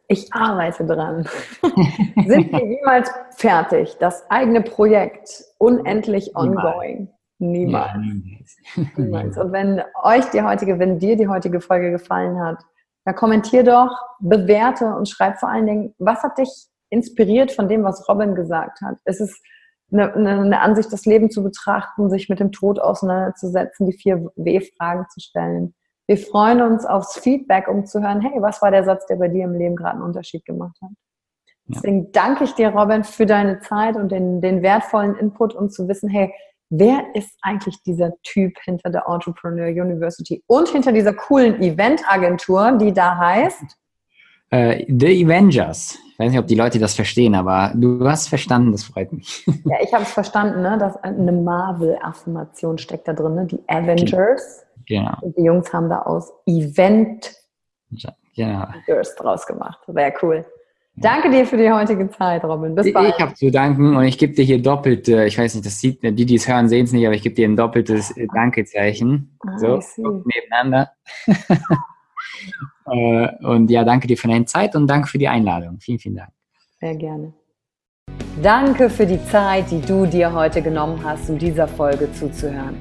[0.09, 1.29] Ich arbeite dran.
[2.27, 3.97] Sind wir niemals fertig?
[3.99, 7.11] Das eigene Projekt unendlich ongoing.
[7.39, 7.99] Niemals.
[7.99, 8.57] Niemals.
[8.97, 9.37] niemals.
[9.37, 12.65] Und wenn euch die heutige, wenn dir die heutige Folge gefallen hat,
[13.05, 13.91] dann kommentier doch,
[14.21, 16.49] bewerte und schreib vor allen Dingen, was hat dich
[16.89, 18.97] inspiriert von dem, was Robin gesagt hat.
[19.05, 19.39] Es ist
[19.93, 25.07] eine, eine Ansicht, das Leben zu betrachten, sich mit dem Tod auseinanderzusetzen, die vier W-Fragen
[25.11, 25.75] zu stellen.
[26.07, 29.29] Wir freuen uns aufs Feedback, um zu hören, hey, was war der Satz, der bei
[29.29, 30.91] dir im Leben gerade einen Unterschied gemacht hat?
[31.69, 35.89] Deswegen danke ich dir, Robin, für deine Zeit und den, den wertvollen Input und zu
[35.89, 36.33] wissen, hey,
[36.71, 42.93] wer ist eigentlich dieser Typ hinter der Entrepreneur University und hinter dieser coolen Eventagentur, die
[42.93, 43.65] da heißt?
[44.53, 45.99] Uh, The Avengers.
[46.13, 49.45] Ich weiß nicht, ob die Leute das verstehen, aber du hast verstanden, das freut mich.
[49.65, 50.79] Ja, ich habe es verstanden, ne?
[50.79, 53.47] dass eine Marvel-Affirmation steckt da drin, ne?
[53.47, 54.66] die Avengers.
[54.87, 55.17] Genau.
[55.21, 57.33] Und die Jungs haben da aus Event
[58.37, 58.69] genau.
[59.19, 59.81] draus gemacht.
[59.87, 60.45] Sehr cool.
[60.99, 62.75] Danke dir für die heutige Zeit, Robin.
[62.75, 63.15] Bis bald.
[63.15, 66.03] Ich habe zu danken und ich gebe dir hier doppelt, ich weiß nicht, das sieht,
[66.03, 69.39] die, die es hören, sehen es nicht, aber ich gebe dir ein doppeltes äh, Dankezeichen.
[69.47, 69.81] Ah, so,
[70.25, 70.91] nebeneinander.
[72.89, 75.79] Äh, und ja, danke dir für deine Zeit und danke für die Einladung.
[75.81, 76.31] Vielen, vielen Dank.
[76.79, 77.33] Sehr gerne.
[78.43, 82.81] Danke für die Zeit, die du dir heute genommen hast, um dieser Folge zuzuhören.